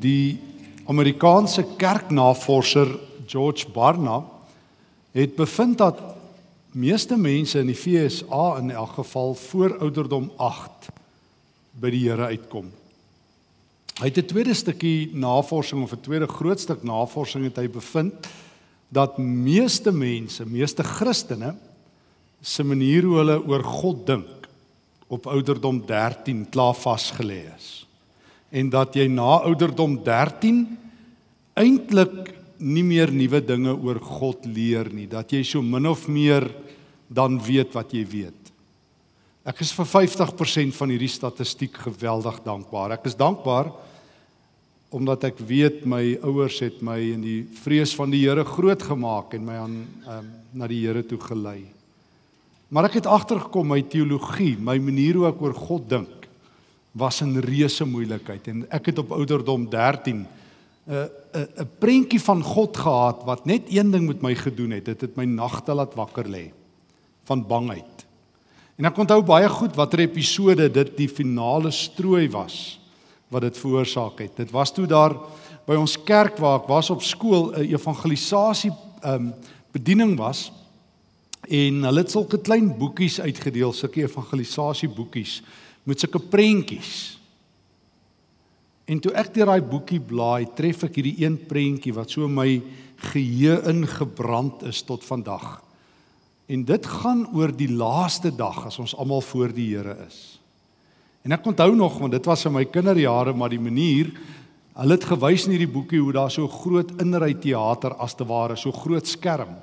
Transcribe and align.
Die 0.00 0.38
Amerikaanse 0.90 1.64
kerknavorser 1.78 2.88
George 3.26 3.68
Barna 3.72 4.22
het 5.14 5.36
bevind 5.36 5.78
dat 5.78 6.00
meeste 6.74 7.16
mense 7.16 7.60
in 7.62 7.70
die 7.70 7.78
FSA 7.78 8.56
in 8.58 8.72
elk 8.74 8.96
geval 8.98 9.34
voor 9.34 9.76
ouderdom 9.78 10.32
8 10.36 10.88
by 11.78 11.90
die 11.94 12.02
Here 12.08 12.26
uitkom. 12.34 12.72
Hy 14.00 14.10
het 14.10 14.18
'n 14.18 14.26
tweede 14.26 14.54
stukkie 14.54 15.14
navorsing 15.14 15.82
of 15.82 15.92
'n 15.92 16.00
tweede 16.00 16.26
groot 16.26 16.60
stuk 16.60 16.82
navorsing 16.82 17.44
het 17.44 17.56
hy 17.56 17.68
bevind 17.68 18.14
dat 18.88 19.18
meeste 19.18 19.92
mense, 19.92 20.46
meeste 20.46 20.82
Christene 20.82 21.54
se 22.40 22.64
manier 22.64 23.02
hoe 23.02 23.16
hulle 23.16 23.46
oor 23.46 23.62
God 23.62 24.06
dink 24.06 24.48
op 25.06 25.26
ouderdom 25.26 25.86
13 25.86 26.48
klaar 26.50 26.74
vasgelê 26.74 27.54
is 27.56 27.83
en 28.54 28.70
dat 28.70 28.94
jy 28.94 29.08
na 29.10 29.40
ouderdom 29.48 29.96
13 30.06 30.62
eintlik 31.58 32.30
nie 32.62 32.84
meer 32.86 33.10
nuwe 33.12 33.40
dinge 33.42 33.74
oor 33.74 33.98
God 33.98 34.46
leer 34.46 34.88
nie, 34.94 35.08
dat 35.10 35.32
jy 35.34 35.42
so 35.46 35.62
min 35.62 35.90
of 35.90 36.06
meer 36.06 36.46
dan 37.10 37.40
weet 37.42 37.74
wat 37.74 37.92
jy 37.94 38.04
weet. 38.06 38.52
Ek 39.44 39.60
is 39.60 39.74
vir 39.76 39.88
50% 39.90 40.72
van 40.72 40.92
hierdie 40.94 41.10
statistiek 41.12 41.74
geweldig 41.84 42.38
dankbaar. 42.46 42.96
Ek 42.96 43.10
is 43.10 43.18
dankbaar 43.18 43.72
omdat 44.94 45.26
ek 45.26 45.40
weet 45.42 45.82
my 45.90 46.14
ouers 46.22 46.60
het 46.62 46.78
my 46.86 47.00
in 47.02 47.22
die 47.24 47.40
vrees 47.64 47.90
van 47.98 48.12
die 48.14 48.22
Here 48.22 48.44
grootgemaak 48.46 49.34
en 49.34 49.42
my 49.42 49.56
aan 49.58 49.72
um, 49.82 50.28
na 50.54 50.68
die 50.70 50.84
Here 50.84 51.02
toe 51.02 51.18
gelei. 51.18 51.64
Maar 52.70 52.86
ek 52.86 53.00
het 53.00 53.08
agtergekom 53.10 53.72
my 53.74 53.80
teologie, 53.90 54.54
my 54.54 54.78
manier 54.78 55.18
hoe 55.18 55.26
ek 55.32 55.42
oor 55.42 55.56
God 55.58 55.90
dink 55.90 56.23
was 56.94 57.20
'n 57.22 57.38
reuse 57.38 57.84
moeilikheid 57.84 58.48
en 58.48 58.66
ek 58.70 58.86
het 58.86 58.98
op 58.98 59.12
ouderdom 59.12 59.68
13 59.70 60.26
'n 60.86 61.08
'n 61.34 61.48
'n 61.58 61.68
prentjie 61.78 62.20
van 62.20 62.42
God 62.42 62.76
gehad 62.76 63.24
wat 63.24 63.44
net 63.44 63.62
een 63.68 63.90
ding 63.90 64.06
met 64.06 64.22
my 64.22 64.34
gedoen 64.34 64.70
het. 64.70 64.84
Dit 64.84 65.00
het 65.00 65.16
my 65.16 65.24
nagte 65.24 65.74
laat 65.74 65.94
wakker 65.94 66.28
lê 66.28 66.52
van 67.24 67.46
bangheid. 67.46 68.06
En 68.76 68.84
ek 68.84 68.98
onthou 68.98 69.22
baie 69.22 69.48
goed 69.48 69.74
watter 69.74 69.98
episode 69.98 70.70
dit 70.70 70.96
die 70.96 71.08
finale 71.08 71.70
strooi 71.70 72.28
was 72.30 72.80
wat 73.28 73.42
dit 73.42 73.58
veroorsaak 73.58 74.18
het. 74.18 74.36
Dit 74.36 74.50
was 74.50 74.72
toe 74.72 74.86
daar 74.86 75.16
by 75.66 75.74
ons 75.74 75.96
kerk 76.04 76.38
waar 76.38 76.60
ek 76.60 76.68
was 76.68 76.90
op 76.90 77.02
skool 77.02 77.52
'n 77.52 77.74
evangelisasie 77.74 78.72
ehm 79.02 79.14
um, 79.14 79.34
bediening 79.72 80.16
was 80.16 80.52
en 81.48 81.82
hulle 81.82 82.00
het 82.00 82.10
sulke 82.10 82.38
klein 82.38 82.78
boekies 82.78 83.20
uitgedeel, 83.20 83.72
sulke 83.72 84.02
evangelisasie 84.02 84.88
boekies 84.88 85.42
met 85.84 86.00
sulke 86.00 86.20
prentjies. 86.20 87.14
En 88.84 89.00
toe 89.00 89.12
ek 89.16 89.32
deur 89.32 89.48
daai 89.48 89.64
boekie 89.64 90.00
blaai, 90.00 90.44
tref 90.56 90.84
ek 90.88 90.98
hierdie 91.00 91.24
een 91.24 91.38
prentjie 91.48 91.94
wat 91.96 92.12
so 92.12 92.28
my 92.28 92.60
geheue 93.12 93.56
ingebrand 93.70 94.64
is 94.68 94.82
tot 94.84 95.04
vandag. 95.04 95.58
En 96.48 96.64
dit 96.68 96.86
gaan 97.00 97.24
oor 97.32 97.52
die 97.56 97.70
laaste 97.72 98.32
dag 98.36 98.66
as 98.68 98.78
ons 98.80 98.96
almal 99.00 99.24
voor 99.24 99.52
die 99.56 99.70
Here 99.72 99.96
is. 100.04 100.38
En 101.24 101.32
ek 101.32 101.46
onthou 101.48 101.70
nog 101.76 101.96
want 102.02 102.12
dit 102.12 102.26
was 102.28 102.44
in 102.44 102.52
my 102.52 102.66
kinderjare 102.68 103.32
maar 103.32 103.52
die 103.52 103.62
manier 103.62 104.12
hulle 104.74 104.96
het 104.98 105.06
gewys 105.06 105.46
in 105.46 105.54
hierdie 105.54 105.70
boekie 105.70 106.00
hoe 106.02 106.12
daar 106.12 106.32
so 106.34 106.50
groot 106.50 106.90
inry 107.00 107.30
teater 107.40 107.94
as 108.02 108.16
te 108.18 108.26
ware 108.28 108.56
so 108.60 108.74
groot 108.74 109.08
skerm. 109.08 109.54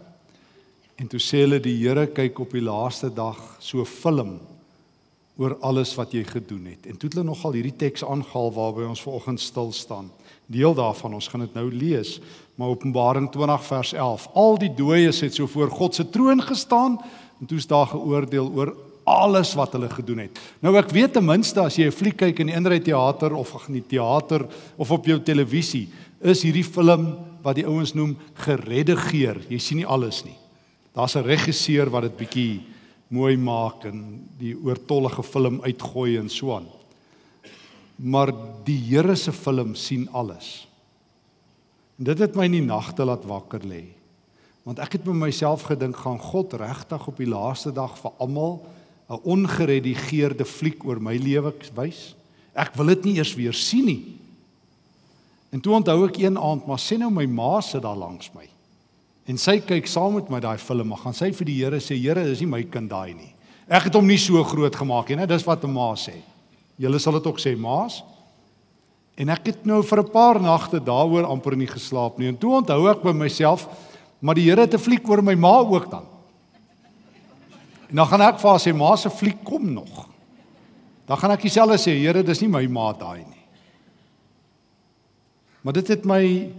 En 0.98 1.10
toe 1.10 1.20
sê 1.22 1.44
hulle 1.44 1.60
die 1.62 1.78
Here 1.84 2.08
kyk 2.10 2.40
op 2.42 2.56
die 2.56 2.66
laaste 2.66 3.12
dag 3.14 3.38
so 3.62 3.86
film 3.86 4.40
oor 5.42 5.58
alles 5.66 5.96
wat 5.98 6.14
jy 6.14 6.22
gedoen 6.28 6.68
het. 6.70 6.86
En 6.86 6.98
toe 6.98 7.10
het 7.10 7.18
hulle 7.18 7.26
nogal 7.26 7.56
hierdie 7.58 7.76
teks 7.76 8.06
aangehaal 8.06 8.52
waarby 8.54 8.86
ons 8.86 9.02
vanoggend 9.02 9.42
stil 9.42 9.72
staan. 9.74 10.12
Deel 10.52 10.76
daarvan, 10.78 11.16
ons 11.18 11.30
gaan 11.32 11.46
dit 11.48 11.58
nou 11.58 11.66
lees, 11.74 12.20
maar 12.60 12.76
Openbaring 12.76 13.32
20 13.34 13.66
vers 13.66 13.94
11. 13.98 14.28
Al 14.38 14.60
die 14.62 14.72
dooies 14.78 15.24
het 15.26 15.36
so 15.36 15.50
voor 15.50 15.74
God 15.74 15.98
se 15.98 16.06
troon 16.14 16.44
gestaan 16.46 17.00
en 17.40 17.50
toe's 17.50 17.66
daar 17.68 17.90
geoordeel 17.90 18.52
oor 18.54 18.76
alles 19.10 19.56
wat 19.58 19.74
hulle 19.74 19.90
gedoen 19.90 20.28
het. 20.28 20.38
Nou 20.62 20.76
ek 20.78 20.94
weet 20.94 21.16
ten 21.18 21.26
minste 21.26 21.64
as 21.64 21.80
jy 21.80 21.88
'n 21.90 21.92
fliek 21.92 22.18
kyk 22.18 22.40
in 22.40 22.48
die 22.48 22.56
Inry 22.56 22.80
teater 22.80 23.34
of 23.34 23.68
in 23.68 23.82
die 23.82 23.88
teater 23.88 24.46
of 24.78 24.92
op 24.92 25.06
jou 25.06 25.20
televisie, 25.20 25.90
is 26.22 26.44
hierdie 26.44 26.64
film 26.64 27.18
wat 27.42 27.56
die 27.56 27.66
ouens 27.66 27.94
noem 27.94 28.18
geredigeer. 28.46 29.42
Jy 29.50 29.58
sien 29.58 29.78
nie 29.78 29.88
alles 29.88 30.24
nie. 30.24 30.38
Daar's 30.94 31.16
'n 31.16 31.26
regisseur 31.26 31.90
wat 31.90 32.04
dit 32.04 32.18
bietjie 32.18 32.62
mooi 33.12 33.36
maak 33.38 33.86
en 33.90 34.04
die 34.40 34.54
oortollige 34.56 35.24
film 35.24 35.60
uitgooi 35.66 36.18
en 36.18 36.30
so 36.32 36.56
aan. 36.56 36.68
Maar 37.96 38.32
die 38.66 38.80
Here 38.80 39.16
se 39.16 39.32
film 39.32 39.76
sien 39.76 40.08
alles. 40.12 40.68
En 42.00 42.08
dit 42.08 42.20
het 42.24 42.36
my 42.36 42.48
in 42.48 42.56
die 42.62 42.66
nagte 42.66 43.06
laat 43.06 43.28
wakker 43.28 43.66
lê. 43.68 43.84
Want 44.64 44.80
ek 44.80 44.98
het 44.98 45.04
by 45.06 45.14
myself 45.18 45.68
gedink 45.68 45.98
gaan 46.04 46.22
God 46.22 46.54
regtig 46.62 47.08
op 47.08 47.20
die 47.20 47.30
laaste 47.30 47.74
dag 47.74 47.98
vir 48.00 48.16
almal 48.18 48.62
'n 49.10 49.20
ongeredigeerde 49.24 50.46
fliek 50.46 50.86
oor 50.86 51.02
my 51.02 51.18
lewe 51.18 51.54
wys? 51.76 52.16
Ek 52.56 52.76
wil 52.76 52.86
dit 52.86 53.04
nie 53.04 53.16
eers 53.16 53.36
weer 53.36 53.54
sien 53.54 53.86
nie. 53.86 54.18
En 55.52 55.60
toe 55.60 55.74
onthou 55.76 56.08
ek 56.08 56.18
een 56.18 56.38
aand, 56.38 56.66
maar 56.66 56.80
sê 56.80 56.98
nou 56.98 57.12
my 57.12 57.26
ma 57.26 57.62
sit 57.62 57.82
daar 57.82 57.98
langs 57.98 58.32
my. 58.34 58.48
En 59.30 59.38
sy 59.38 59.60
kyk 59.62 59.88
saam 59.88 60.16
met 60.18 60.30
my 60.30 60.40
daai 60.40 60.58
film, 60.58 60.88
maar 60.88 61.04
gaan 61.04 61.14
sy 61.14 61.32
vir 61.32 61.46
die 61.46 61.58
Here 61.62 61.80
sê, 61.80 61.98
Here, 62.00 62.24
dis 62.26 62.42
nie 62.42 62.50
my 62.50 62.64
kind 62.64 62.90
daai 62.90 63.14
nie. 63.14 63.34
Ek 63.70 63.88
het 63.88 63.96
hom 63.96 64.08
nie 64.08 64.20
so 64.20 64.42
groot 64.44 64.76
gemaak 64.76 65.10
nie, 65.10 65.22
né? 65.22 65.28
Dis 65.28 65.46
wat 65.46 65.64
'n 65.64 65.72
ma 65.72 65.94
sê. 65.96 66.16
Julle 66.78 67.00
sal 67.00 67.14
dit 67.14 67.28
ook 67.28 67.40
sê, 67.40 67.56
ma's. 67.58 68.04
En 69.18 69.30
ek 69.30 69.46
het 69.46 69.66
nou 69.66 69.84
vir 69.84 70.00
'n 70.00 70.12
paar 70.12 70.42
nagte 70.42 70.80
daaroor 70.80 71.26
amper 71.26 71.56
nie 71.56 71.68
geslaap 71.68 72.18
nie. 72.18 72.28
En 72.28 72.38
toe 72.38 72.62
onthou 72.62 72.90
ek 72.90 73.04
by 73.04 73.12
myself, 73.12 73.68
maar 74.20 74.36
die 74.36 74.50
Here 74.50 74.62
het 74.62 74.74
'n 74.74 74.80
fliek 74.80 75.08
oor 75.08 75.22
my 75.22 75.36
ma 75.36 75.60
ook 75.60 75.92
dan. 75.92 76.06
En 77.90 77.96
dan 77.96 78.08
gaan 78.08 78.22
ek 78.22 78.40
vir 78.40 78.50
haar 78.50 78.60
sê, 78.60 78.74
ma 78.76 78.96
se 78.96 79.10
fliek 79.10 79.44
kom 79.44 79.74
nog. 79.74 80.08
Dan 81.06 81.18
gaan 81.18 81.32
ek 81.32 81.42
dieselfde 81.42 81.78
sê, 81.78 81.92
Here, 81.92 82.24
dis 82.24 82.42
nie 82.42 82.50
my 82.50 82.68
ma 82.68 82.94
daai 82.94 83.20
nie. 83.20 83.46
Maar 85.62 85.74
dit 85.74 85.88
het 85.88 86.06
my 86.06 86.50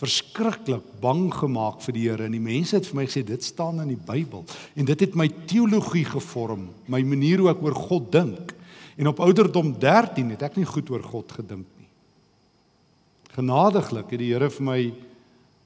verskriklik 0.00 0.86
bang 1.02 1.26
gemaak 1.34 1.82
vir 1.84 1.96
die 1.96 2.06
Here 2.08 2.24
en 2.24 2.36
die 2.36 2.42
mense 2.42 2.78
het 2.78 2.88
vir 2.88 3.00
my 3.02 3.04
gesê 3.08 3.22
dit 3.26 3.44
staan 3.44 3.82
in 3.82 3.92
die 3.92 4.00
Bybel 4.00 4.46
en 4.74 4.88
dit 4.88 5.04
het 5.04 5.18
my 5.18 5.28
teologie 5.50 6.06
gevorm, 6.08 6.70
my 6.88 7.02
manier 7.04 7.42
hoe 7.42 7.50
ek 7.52 7.62
oor 7.64 7.76
God 7.76 8.08
dink. 8.14 8.54
En 9.00 9.10
op 9.12 9.20
ouderdom 9.24 9.74
13 9.80 10.32
het 10.34 10.42
ek 10.48 10.56
nie 10.60 10.68
goed 10.68 10.90
oor 10.92 11.04
God 11.04 11.32
gedink 11.36 11.68
nie. 11.78 11.88
Genadiglik 13.36 14.10
het 14.12 14.22
die 14.22 14.32
Here 14.32 14.50
vir 14.52 14.66
my 14.66 14.80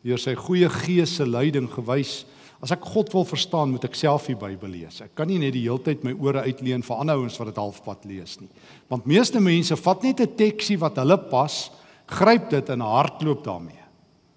deur 0.05 0.21
sy 0.21 0.35
goeie 0.37 0.69
gees 0.83 1.17
se 1.19 1.27
leiding 1.27 1.71
gewys 1.73 2.25
as 2.65 2.73
ek 2.73 2.85
God 2.95 3.11
wil 3.13 3.27
verstaan, 3.29 3.75
moet 3.75 3.85
ek 3.85 3.97
self 3.99 4.31
die 4.31 4.39
Bybel 4.41 4.71
lees. 4.73 5.03
Ek 5.05 5.13
kan 5.19 5.29
nie 5.29 5.37
net 5.43 5.53
die 5.53 5.67
hele 5.67 5.83
tyd 5.85 6.05
my 6.07 6.15
ore 6.17 6.47
uitleen 6.49 6.85
vir 6.87 7.01
ander 7.03 7.21
ouens 7.21 7.37
wat 7.37 7.51
dit 7.51 7.61
halfpad 7.61 8.07
lees 8.09 8.39
nie. 8.41 8.49
Want 8.89 9.09
meeste 9.11 9.43
mense 9.43 9.77
vat 9.77 10.07
net 10.07 10.21
'n 10.25 10.37
teksie 10.37 10.79
wat 10.81 10.97
hulle 10.97 11.19
pas, 11.29 11.71
gryp 12.09 12.51
dit 12.51 12.71
en 12.71 12.81
hardloop 12.81 13.45
daarmee. 13.45 13.84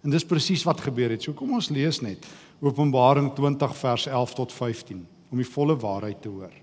En 0.08 0.14
dis 0.16 0.24
presies 0.24 0.64
wat 0.64 0.80
gebeur 0.80 1.12
het. 1.12 1.26
So 1.26 1.36
kom 1.36 1.58
ons 1.58 1.68
lees 1.68 2.00
net 2.00 2.24
Openbaring 2.64 3.34
20 3.36 3.74
vers 3.76 4.06
11 4.08 4.36
tot 4.38 4.54
15 4.56 5.02
om 5.28 5.42
die 5.42 5.50
volle 5.52 5.76
waarheid 5.76 6.22
te 6.24 6.32
hoor. 6.32 6.54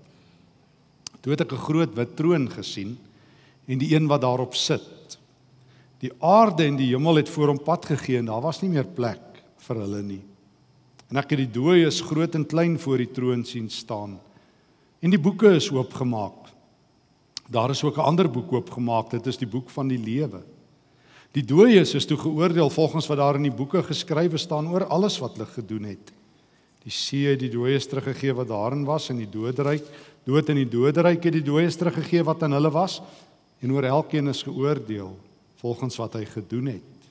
Toe 1.21 1.31
het 1.31 1.45
ek 1.45 1.53
'n 1.53 1.65
groot 1.67 1.93
wit 1.93 2.15
troon 2.17 2.49
gesien 2.49 2.97
en 3.67 3.77
die 3.77 3.93
een 3.93 4.07
wat 4.07 4.21
daarop 4.21 4.55
sit. 4.55 5.17
Die 5.99 6.11
aarde 6.19 6.65
en 6.65 6.75
die 6.75 6.89
hemel 6.89 7.15
het 7.15 7.29
voor 7.29 7.47
hom 7.47 7.63
pad 7.63 7.85
gegee 7.85 8.17
en 8.17 8.25
daar 8.25 8.41
was 8.41 8.61
nie 8.61 8.69
meer 8.69 8.85
plek 8.85 9.21
vir 9.57 9.75
hulle 9.75 10.01
nie. 10.01 10.21
En 11.11 11.17
ek 11.17 11.29
het 11.29 11.37
die 11.37 11.51
dooies 11.51 12.01
groot 12.01 12.35
en 12.35 12.45
klein 12.45 12.79
voor 12.79 12.97
die 12.97 13.11
troon 13.11 13.45
sien 13.45 13.69
staan. 13.69 14.19
En 15.01 15.09
die 15.09 15.19
boeke 15.19 15.55
is 15.55 15.71
oopgemaak. 15.71 16.49
Daar 17.47 17.69
is 17.69 17.83
ook 17.83 17.97
'n 17.97 18.09
ander 18.09 18.29
boek 18.29 18.51
oopgemaak. 18.53 19.11
Dit 19.11 19.27
is 19.27 19.37
die 19.37 19.47
boek 19.47 19.69
van 19.69 19.87
die 19.87 19.99
lewe. 19.99 20.43
Die 21.35 21.43
dooies 21.43 21.91
is 21.97 22.05
toe 22.07 22.15
geoordeel 22.15 22.69
volgens 22.71 23.09
wat 23.11 23.19
daar 23.19 23.35
in 23.35 23.49
die 23.49 23.55
boeke 23.55 23.81
geskrywe 23.83 24.39
staan 24.39 24.69
oor 24.71 24.85
alles 24.87 25.17
wat 25.19 25.35
hulle 25.35 25.49
gedoen 25.51 25.89
het. 25.89 26.13
Die 26.85 26.93
see 26.93 27.25
het 27.27 27.41
die 27.41 27.51
dooies 27.51 27.89
teruggegee 27.91 28.35
wat 28.37 28.47
daarin 28.47 28.85
was 28.87 29.09
en 29.11 29.19
die 29.19 29.27
doderyk, 29.27 29.83
dood 30.23 30.51
in 30.53 30.61
die 30.61 30.69
doderyk 30.69 31.27
het 31.27 31.35
die 31.35 31.43
dooies 31.43 31.75
teruggegee 31.75 32.23
wat 32.23 32.45
aan 32.45 32.55
hulle 32.55 32.71
was 32.71 33.01
en 33.59 33.73
oor 33.75 33.87
elkeen 33.89 34.31
is 34.31 34.45
geoordeel 34.47 35.11
volgens 35.59 35.99
wat 35.99 36.15
hy 36.15 36.23
gedoen 36.29 36.71
het. 36.77 37.09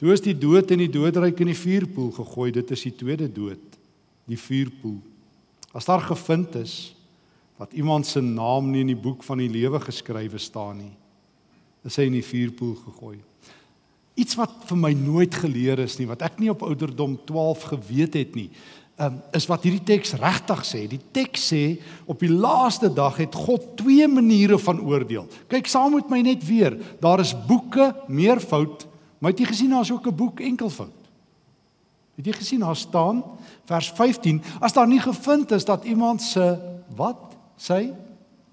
Toe 0.00 0.10
is 0.12 0.24
die 0.24 0.34
dood 0.34 0.72
in 0.74 0.82
die 0.82 0.90
doderyk 0.90 1.38
in 1.44 1.52
die 1.52 1.58
vuurpoel 1.58 2.10
gegooi, 2.18 2.50
dit 2.56 2.74
is 2.74 2.82
die 2.88 2.94
tweede 2.98 3.28
dood, 3.32 3.78
die 4.26 4.40
vuurpoel. 4.40 4.98
As 5.76 5.86
daar 5.86 6.02
gevind 6.02 6.58
is 6.58 6.96
wat 7.60 7.72
iemand 7.78 8.08
se 8.08 8.20
naam 8.20 8.72
nie 8.72 8.82
in 8.82 8.90
die 8.92 8.98
boek 9.06 9.22
van 9.24 9.38
die 9.40 9.48
lewe 9.48 9.78
geskrywe 9.80 10.40
staan 10.42 10.82
nie, 10.82 10.92
is 11.86 11.96
hy 11.96 12.10
in 12.10 12.18
die 12.18 12.26
vuurpoel 12.26 12.74
gegooi. 12.82 13.16
Iets 14.16 14.36
wat 14.38 14.52
vir 14.64 14.78
my 14.80 14.92
nooit 14.96 15.34
geleer 15.36 15.82
is 15.84 15.98
nie, 16.00 16.08
wat 16.08 16.24
ek 16.24 16.38
nie 16.40 16.48
op 16.50 16.64
ouderdom 16.64 17.18
12 17.28 17.68
geweet 17.74 18.16
het 18.16 18.36
nie, 18.38 18.48
um, 18.96 19.18
is 19.36 19.46
wat 19.50 19.66
hierdie 19.66 19.84
teks 19.84 20.14
regtig 20.20 20.62
sê. 20.64 20.82
Die 20.88 21.00
teks 21.12 21.50
sê 21.52 21.62
op 22.08 22.22
die 22.24 22.32
laaste 22.32 22.88
dag 22.92 23.18
het 23.20 23.36
God 23.36 23.74
twee 23.76 24.08
maniere 24.08 24.58
van 24.62 24.80
oordeel. 24.80 25.28
Kyk 25.52 25.68
saam 25.68 25.98
met 25.98 26.08
my 26.12 26.22
net 26.24 26.44
weer. 26.48 26.78
Daar 27.02 27.20
is 27.20 27.34
boeke 27.46 27.92
meervoud, 28.08 28.86
maar 29.20 29.34
het 29.34 29.42
jy 29.44 29.50
gesien 29.52 29.76
daar's 29.76 29.92
ook 29.92 30.08
'n 30.08 30.16
boek 30.16 30.40
enkelvoud? 30.40 30.96
Het 32.16 32.26
jy 32.26 32.32
gesien 32.32 32.60
daar 32.60 32.76
staan 32.76 33.22
vers 33.68 33.90
15 33.90 34.42
as 34.60 34.72
daar 34.72 34.88
nie 34.88 35.00
gevind 35.00 35.50
is 35.52 35.64
dat 35.64 35.84
iemand 35.84 36.22
se 36.22 36.56
wat 36.96 37.36
sy 37.56 37.92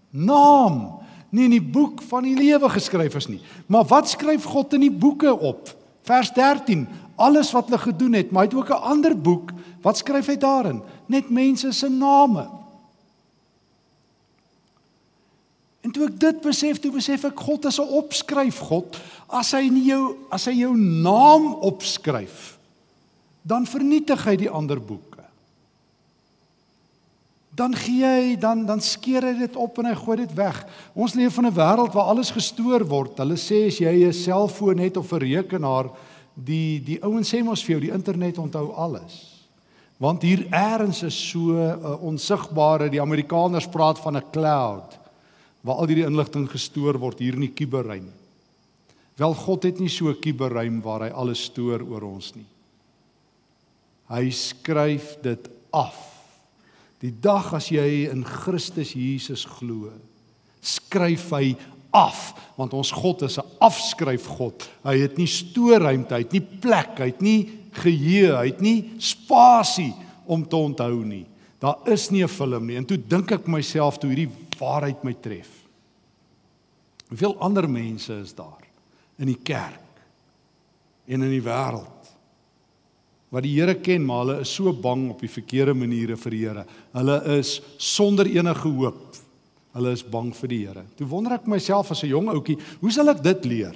naam 0.09 1.02
nie 1.33 1.47
in 1.49 1.55
die 1.57 1.71
boek 1.73 2.01
van 2.09 2.27
die 2.27 2.35
lewe 2.37 2.69
geskryf 2.69 3.15
is 3.17 3.27
nie. 3.27 3.41
Maar 3.67 3.87
wat 3.89 4.11
skryf 4.11 4.45
God 4.45 4.73
in 4.77 4.85
die 4.85 4.93
boeke 4.93 5.33
op? 5.33 5.71
Vers 6.05 6.29
13 6.35 6.85
alles 7.15 7.51
wat 7.53 7.69
hulle 7.69 7.77
gedoen 7.77 8.13
het, 8.17 8.31
maar 8.31 8.43
hy 8.43 8.49
het 8.49 8.57
ook 8.57 8.69
'n 8.69 8.87
ander 8.89 9.17
boek. 9.17 9.51
Wat 9.81 9.97
skryf 9.97 10.25
hy 10.25 10.37
daarin? 10.37 10.81
Net 11.05 11.29
mense 11.29 11.71
se 11.71 11.89
name. 11.89 12.49
En 15.81 15.91
toe 15.91 16.05
ek 16.05 16.19
dit 16.19 16.41
besef, 16.41 16.79
toe 16.79 16.91
besef 16.91 17.23
ek 17.23 17.39
God 17.39 17.65
is 17.65 17.79
'n 17.79 17.87
opskryf 17.87 18.57
God. 18.59 18.97
As 19.27 19.51
hy 19.51 19.69
nie 19.69 19.85
jou 19.85 20.15
as 20.29 20.45
hy 20.45 20.53
jou 20.53 20.77
naam 20.77 21.53
opskryf, 21.53 22.57
dan 23.41 23.65
vernietig 23.65 24.23
hy 24.25 24.35
die 24.35 24.49
ander 24.49 24.81
boeke. 24.81 25.12
Dan 27.55 27.75
gee 27.77 28.05
hy 28.05 28.35
dan 28.39 28.65
dan 28.65 28.81
skeer 28.81 29.23
hy 29.27 29.33
dit 29.37 29.55
op 29.55 29.77
en 29.77 29.85
hy 29.85 29.93
gooi 29.95 30.17
dit 30.17 30.33
weg. 30.33 30.63
Ons 30.93 31.13
leef 31.13 31.37
in 31.37 31.45
'n 31.45 31.53
wêreld 31.53 31.93
waar 31.93 32.09
alles 32.09 32.31
gestoor 32.31 32.85
word. 32.85 33.17
Hulle 33.17 33.37
sê 33.37 33.67
as 33.67 33.77
jy 33.77 34.07
'n 34.07 34.13
selfoon 34.13 34.79
het 34.79 34.97
of 34.97 35.13
'n 35.13 35.19
rekenaar, 35.19 35.91
die 36.33 36.79
die 36.79 36.99
ouens 37.03 37.29
sê 37.29 37.43
mos 37.43 37.63
vir 37.63 37.77
jou 37.77 37.81
die 37.81 37.93
internet 37.93 38.37
onthou 38.37 38.73
alles. 38.73 39.45
Want 39.99 40.21
hier 40.21 40.47
eers 40.51 41.03
is 41.03 41.29
so 41.29 41.53
'n 41.53 41.79
uh, 41.79 42.03
onsigbare, 42.03 42.89
die 42.89 43.01
Amerikaners 43.01 43.67
praat 43.67 43.99
van 43.99 44.17
'n 44.17 44.31
cloud 44.31 44.99
waar 45.61 45.75
al 45.75 45.87
hierdie 45.87 46.05
inligting 46.05 46.49
gestoor 46.49 46.99
word 46.99 47.19
hier 47.19 47.33
in 47.33 47.45
die 47.47 47.53
kuberruim. 47.55 48.11
Wel 49.15 49.33
God 49.33 49.63
het 49.63 49.79
nie 49.79 49.89
so 49.89 50.09
'n 50.09 50.19
kuberruim 50.19 50.81
waar 50.81 51.01
hy 51.01 51.09
alles 51.09 51.43
stoor 51.43 51.81
oor 51.81 52.01
ons 52.01 52.35
nie. 52.35 52.45
Hy 54.09 54.29
skryf 54.29 55.21
dit 55.21 55.49
af. 55.71 56.12
Die 57.03 57.11
dag 57.11 57.51
as 57.57 57.67
jy 57.73 58.07
in 58.07 58.23
Christus 58.23 58.93
Jesus 58.95 59.43
glo, 59.57 59.91
skryf 60.63 61.27
hy 61.35 61.51
af 61.93 62.31
want 62.55 62.73
ons 62.77 62.93
God 62.95 63.25
is 63.27 63.37
'n 63.37 63.49
afskryf 63.59 64.27
God. 64.37 64.63
Hy 64.83 64.97
het 64.97 65.17
nie 65.17 65.27
stoorruimte, 65.27 66.15
hy 66.15 66.23
het 66.23 66.31
nie 66.31 66.47
plek, 66.61 66.99
hy 66.99 67.11
het 67.11 67.21
nie 67.21 67.49
geheue, 67.73 68.37
hy 68.37 68.47
het 68.47 68.61
nie 68.61 68.93
spasie 68.99 69.93
om 70.25 70.45
te 70.47 70.55
onthou 70.55 71.03
nie. 71.03 71.25
Daar 71.59 71.77
is 71.85 72.09
nie 72.09 72.23
'n 72.23 72.27
film 72.27 72.67
nie. 72.67 72.77
En 72.77 72.85
toe 72.85 72.97
dink 72.97 73.31
ek 73.31 73.47
myself 73.47 73.97
toe 73.97 74.09
hierdie 74.09 74.31
waarheid 74.59 75.03
my 75.03 75.13
tref. 75.13 75.49
Hoeveel 77.09 77.37
ander 77.39 77.69
mense 77.69 78.13
is 78.13 78.33
daar 78.33 78.63
in 79.17 79.27
die 79.27 79.39
kerk 79.43 80.01
en 81.07 81.21
in 81.21 81.29
die 81.29 81.41
wêreld 81.41 82.02
wat 83.33 83.43
die 83.43 83.55
Here 83.57 83.73
ken, 83.81 84.05
maar 84.05 84.25
hulle 84.25 84.41
is 84.45 84.53
so 84.53 84.69
bang 84.73 85.07
op 85.09 85.23
die 85.25 85.31
verkeerde 85.31 85.73
maniere 85.73 86.15
vir 86.21 86.31
die 86.31 86.43
Here. 86.45 86.65
Hulle 86.93 87.17
is 87.39 87.61
sonder 87.81 88.29
enige 88.29 88.69
hoop 88.69 89.13
Hulle 89.73 89.95
is 89.95 90.03
bang 90.05 90.29
vir 90.37 90.51
die 90.51 90.61
Here. 90.67 90.83
Toe 90.97 91.07
wonder 91.09 91.33
ek 91.33 91.49
myself 91.49 91.89
as 91.91 92.03
'n 92.03 92.13
jong 92.13 92.29
ouetjie, 92.29 92.59
hoe 92.81 92.91
sal 92.91 93.09
ek 93.09 93.23
dit 93.23 93.45
leer? 93.45 93.75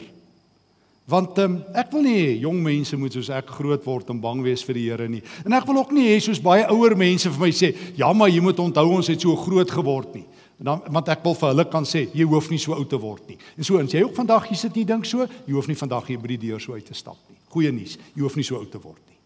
Want 1.07 1.39
um, 1.39 1.63
ek 1.74 1.92
wil 1.92 2.04
nie 2.04 2.39
jong 2.44 2.62
mense 2.62 2.98
moet 2.98 3.13
soos 3.13 3.30
ek 3.30 3.48
groot 3.48 3.83
word 3.86 4.09
en 4.09 4.19
bang 4.19 4.44
wees 4.44 4.62
vir 4.62 4.75
die 4.75 4.89
Here 4.92 5.07
nie. 5.07 5.24
En 5.45 5.54
ek 5.54 5.65
wil 5.65 5.80
ook 5.80 5.92
nie 5.92 6.06
hê 6.06 6.19
soos 6.21 6.39
baie 6.39 6.68
ouer 6.69 6.95
mense 6.95 7.31
vir 7.31 7.39
my 7.39 7.50
sê, 7.50 7.74
"Ja, 7.95 8.13
maar 8.13 8.30
jy 8.30 8.42
moet 8.42 8.59
onthou 8.59 8.94
ons 8.94 9.07
het 9.07 9.21
so 9.21 9.36
groot 9.36 9.71
geword 9.71 10.13
nie." 10.13 10.25
En 10.59 10.65
dan 10.65 10.81
want 10.92 11.09
ek 11.09 11.24
wil 11.24 11.33
vir 11.33 11.50
hulle 11.50 11.65
kan 11.65 11.83
sê, 11.83 12.13
"Jy 12.13 12.25
hoef 12.25 12.51
nie 12.51 12.59
so 12.59 12.74
oud 12.74 12.89
te 12.89 13.00
word 13.00 13.30
nie." 13.30 13.38
En 13.57 13.63
so, 13.63 13.80
as 13.80 13.92
jy 13.92 14.04
ook 14.04 14.15
vandag 14.15 14.48
hier 14.50 14.57
sit 14.57 14.77
en 14.77 14.86
dink 14.86 15.06
so, 15.06 15.25
jy 15.48 15.54
hoef 15.54 15.68
nie 15.68 15.75
vandag 15.75 16.06
hier 16.07 16.19
by 16.19 16.27
die 16.27 16.50
deur 16.50 16.59
so 16.59 16.74
uit 16.74 16.86
te 16.86 16.94
stap 16.94 17.18
nie. 17.30 17.38
Goeie 17.50 17.71
nuus, 17.71 17.98
jy 18.15 18.21
hoef 18.21 18.36
nie 18.36 18.44
so 18.44 18.57
oud 18.57 18.71
te 18.71 18.77
word 18.77 19.01
nie. 19.07 19.17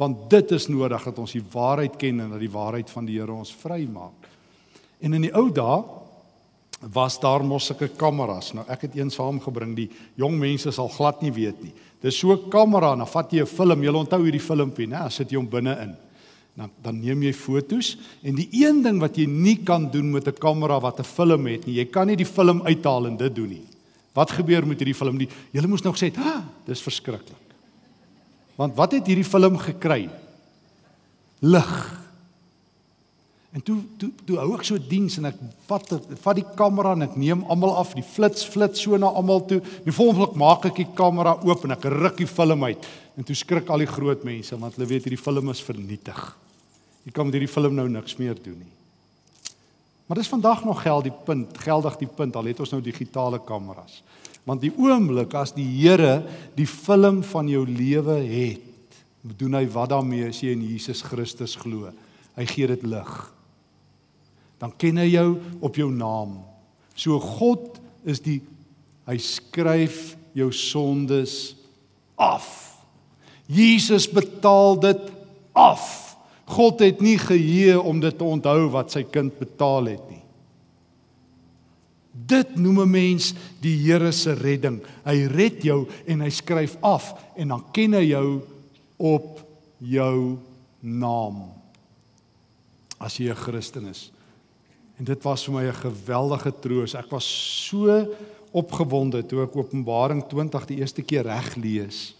Want 0.00 0.30
dit 0.32 0.52
is 0.56 0.68
nodig 0.72 1.04
dat 1.04 1.18
ons 1.20 1.32
die 1.36 1.44
waarheid 1.52 1.98
ken 2.00 2.22
en 2.24 2.30
dat 2.32 2.40
die 2.40 2.52
waarheid 2.52 2.90
van 2.90 3.08
die 3.08 3.18
Here 3.20 3.34
ons 3.36 3.52
vrymaak. 3.52 4.28
En 5.00 5.16
in 5.16 5.26
die 5.26 5.34
ou 5.36 5.50
dae 5.52 5.82
was 6.94 7.18
daar 7.20 7.44
mos 7.44 7.66
sulke 7.68 7.90
kameras. 8.00 8.54
Nou 8.56 8.64
ek 8.72 8.86
het 8.88 8.96
een 8.96 9.12
saamgebring. 9.12 9.74
Die 9.76 9.90
jong 10.20 10.38
mense 10.40 10.72
sal 10.72 10.88
glad 10.88 11.20
nie 11.20 11.32
weet 11.36 11.60
nie. 11.60 11.74
Dis 12.00 12.16
so 12.16 12.32
'n 12.32 12.48
kamera, 12.48 12.96
dan 12.96 13.06
vat 13.06 13.32
jy 13.32 13.42
'n 13.42 13.46
film. 13.46 13.82
Jy 13.82 13.92
onthou 13.92 14.22
hierdie 14.24 14.40
filmpie, 14.40 14.86
né? 14.86 15.04
As 15.04 15.14
sit 15.14 15.30
jy 15.30 15.36
hom 15.36 15.48
binne 15.48 15.76
in. 15.82 15.96
Dan 16.56 16.70
dan 16.82 17.00
neem 17.00 17.22
jy 17.22 17.32
fotos 17.32 17.96
en 18.22 18.34
die 18.34 18.48
een 18.52 18.82
ding 18.82 19.00
wat 19.00 19.16
jy 19.16 19.26
nie 19.26 19.56
kan 19.64 19.90
doen 19.90 20.10
met 20.10 20.26
'n 20.26 20.32
kamera 20.32 20.80
wat 20.80 20.98
'n 20.98 21.04
film 21.04 21.46
het 21.46 21.66
nie, 21.66 21.74
jy 21.74 21.84
kan 21.90 22.06
nie 22.06 22.16
die 22.16 22.24
film 22.26 22.62
uithaal 22.62 23.06
en 23.06 23.16
dit 23.16 23.34
doen 23.34 23.48
nie. 23.48 23.64
Wat 24.14 24.30
gebeur 24.30 24.66
met 24.66 24.78
hierdie 24.78 24.94
film? 24.94 25.18
Die 25.18 25.28
jy 25.52 25.66
moes 25.66 25.82
nog 25.82 25.96
sê, 25.96 26.14
"Ha, 26.14 26.44
dis 26.66 26.80
verskriklik." 26.80 27.49
Want 28.58 28.76
wat 28.78 28.92
het 28.96 29.06
hierdie 29.06 29.26
film 29.26 29.58
gekry? 29.58 30.08
Lig. 31.40 32.00
En 33.50 33.62
toe 33.62 33.80
toe 33.98 34.10
toe 34.24 34.36
hou 34.38 34.52
ek 34.54 34.66
so 34.68 34.78
diens 34.78 35.16
en 35.18 35.26
ek 35.32 35.38
vat 35.66 35.94
vat 36.22 36.38
die 36.38 36.46
kamera 36.58 36.92
en 36.94 37.08
ek 37.08 37.16
neem 37.18 37.42
almal 37.50 37.72
af, 37.80 37.96
die 37.98 38.06
flits 38.06 38.44
flits 38.46 38.84
so 38.84 38.98
na 39.00 39.10
almal 39.10 39.42
toe. 39.50 39.58
Die 39.86 39.94
volgende 39.94 40.28
oomblik 40.28 40.38
maak 40.38 40.68
ek 40.70 40.82
die 40.84 40.90
kamera 40.94 41.34
oop 41.42 41.64
en 41.66 41.74
ek 41.74 41.88
ruk 41.90 42.20
die 42.20 42.30
film 42.30 42.62
uit. 42.68 42.86
En 43.18 43.26
toe 43.26 43.34
skrik 43.34 43.70
al 43.72 43.82
die 43.82 43.90
groot 43.90 44.22
mense 44.26 44.58
want 44.58 44.78
hulle 44.78 44.90
weet 44.92 45.08
hierdie 45.08 45.20
film 45.20 45.50
is 45.50 45.64
vernietig. 45.66 46.20
Jy 47.08 47.14
kan 47.16 47.26
met 47.26 47.38
hierdie 47.38 47.50
film 47.50 47.74
nou 47.74 47.88
niks 47.90 48.14
meer 48.20 48.38
doen 48.38 48.60
nie. 48.60 48.74
Maar 50.06 50.18
dis 50.18 50.30
vandag 50.30 50.64
nog 50.64 50.82
geld 50.82 51.06
die 51.06 51.14
punt, 51.26 51.58
geldig 51.62 51.96
die 52.00 52.08
punt 52.10 52.36
al 52.36 52.48
het 52.50 52.60
ons 52.60 52.72
nou 52.74 52.80
digitale 52.82 53.38
kameras. 53.46 54.00
Want 54.48 54.62
die 54.64 54.72
oomblik 54.72 55.34
as 55.36 55.52
die 55.56 55.66
Here 55.66 56.22
die 56.56 56.68
film 56.68 57.20
van 57.26 57.48
jou 57.50 57.66
lewe 57.68 58.20
het, 58.24 59.02
doen 59.36 59.58
hy 59.58 59.66
wat 59.70 59.92
daarmee 59.92 60.30
as 60.30 60.40
jy 60.40 60.54
in 60.56 60.64
Jesus 60.64 61.04
Christus 61.04 61.58
glo. 61.60 61.92
Hy 62.38 62.46
gee 62.48 62.70
dit 62.70 62.86
lig 62.88 63.12
dan 64.60 64.72
ken 64.76 65.00
hy 65.00 65.08
jou 65.08 65.28
op 65.64 65.78
jou 65.80 65.88
naam. 65.92 66.36
So 66.92 67.16
God 67.16 67.80
is 68.04 68.20
die 68.20 68.40
hy 69.08 69.16
skryf 69.24 70.12
jou 70.36 70.50
sondes 70.54 71.56
af. 72.20 72.46
Jesus 73.50 74.04
betaal 74.12 74.76
dit 74.84 75.08
af. 75.56 75.88
God 76.50 76.84
het 76.84 77.00
nie 77.02 77.16
geheue 77.18 77.80
om 77.80 78.02
dit 78.02 78.14
te 78.14 78.26
onthou 78.26 78.68
wat 78.74 78.92
sy 78.92 79.02
kind 79.08 79.32
betaal 79.40 79.88
het 79.94 80.04
nie. 80.10 80.19
Dit 82.26 82.56
noem 82.56 82.80
'n 82.80 82.90
mens 82.90 83.34
die 83.60 83.76
Here 83.76 84.12
se 84.12 84.32
redding. 84.32 84.80
Hy 85.04 85.26
red 85.26 85.62
jou 85.62 85.88
en 86.06 86.20
hy 86.20 86.30
skryf 86.30 86.76
af 86.82 87.14
en 87.36 87.48
dan 87.48 87.64
ken 87.72 87.92
hy 87.92 88.04
jou 88.10 88.42
op 88.96 89.46
jou 89.78 90.38
naam. 90.80 91.52
As 92.98 93.16
jy 93.16 93.30
'n 93.30 93.36
Christen 93.36 93.86
is. 93.86 94.10
En 94.98 95.04
dit 95.04 95.22
was 95.22 95.44
vir 95.44 95.54
my 95.54 95.64
'n 95.64 95.72
geweldige 95.72 96.52
troos. 96.60 96.94
Ek 96.94 97.10
was 97.10 97.24
so 97.68 98.06
opgewonde 98.52 99.26
toe 99.26 99.42
ek 99.42 99.56
Openbaring 99.56 100.22
20 100.28 100.66
die 100.66 100.78
eerste 100.78 101.02
keer 101.02 101.22
reg 101.22 101.56
lees. 101.56 102.14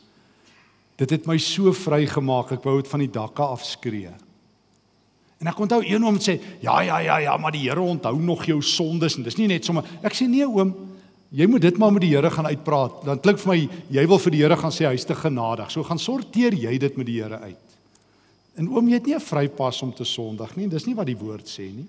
Dit 0.96 1.10
het 1.10 1.26
my 1.26 1.38
so 1.38 1.72
vrygemaak. 1.72 2.52
Ek 2.52 2.64
wou 2.64 2.76
dit 2.76 2.88
van 2.88 3.00
die 3.00 3.10
dakke 3.10 3.42
afskree. 3.42 4.12
En 5.40 5.48
ek 5.48 5.60
onthou 5.64 5.80
een 5.80 6.04
oom 6.04 6.18
sê, 6.20 6.38
"Ja, 6.60 6.80
ja, 6.80 6.98
ja, 6.98 7.16
ja, 7.18 7.36
maar 7.36 7.52
die 7.52 7.68
Here 7.68 7.80
onthou 7.80 8.20
nog 8.20 8.44
jou 8.44 8.62
sondes 8.62 9.16
en 9.16 9.22
dis 9.22 9.36
nie 9.36 9.46
net 9.46 9.64
sommer." 9.64 9.84
Ek 10.02 10.12
sê, 10.12 10.28
"Nee 10.28 10.46
oom, 10.46 10.74
jy 11.30 11.46
moet 11.46 11.60
dit 11.60 11.78
maar 11.78 11.92
met 11.92 12.02
die 12.02 12.14
Here 12.14 12.30
gaan 12.30 12.46
uitpraat." 12.46 13.04
Dan 13.04 13.20
klink 13.20 13.38
vir 13.38 13.54
my 13.54 13.68
jy 13.88 14.06
wil 14.06 14.18
vir 14.18 14.30
die 14.30 14.40
Here 14.40 14.56
gaan 14.56 14.70
sê 14.70 14.86
hy's 14.86 15.04
te 15.04 15.14
genadig. 15.14 15.70
So 15.70 15.82
gaan 15.82 15.98
sorteer 15.98 16.52
jy 16.52 16.78
dit 16.78 16.96
met 16.96 17.06
die 17.06 17.22
Here 17.22 17.38
uit. 17.38 17.56
En 18.56 18.68
oom, 18.68 18.88
jy 18.88 18.94
het 18.94 19.06
nie 19.06 19.14
'n 19.14 19.20
vrypas 19.20 19.82
om 19.82 19.94
te 19.94 20.04
sondig 20.04 20.56
nie. 20.56 20.68
Dis 20.68 20.86
nie 20.86 20.94
wat 20.94 21.06
die 21.06 21.16
woord 21.16 21.46
sê 21.46 21.74
nie. 21.74 21.86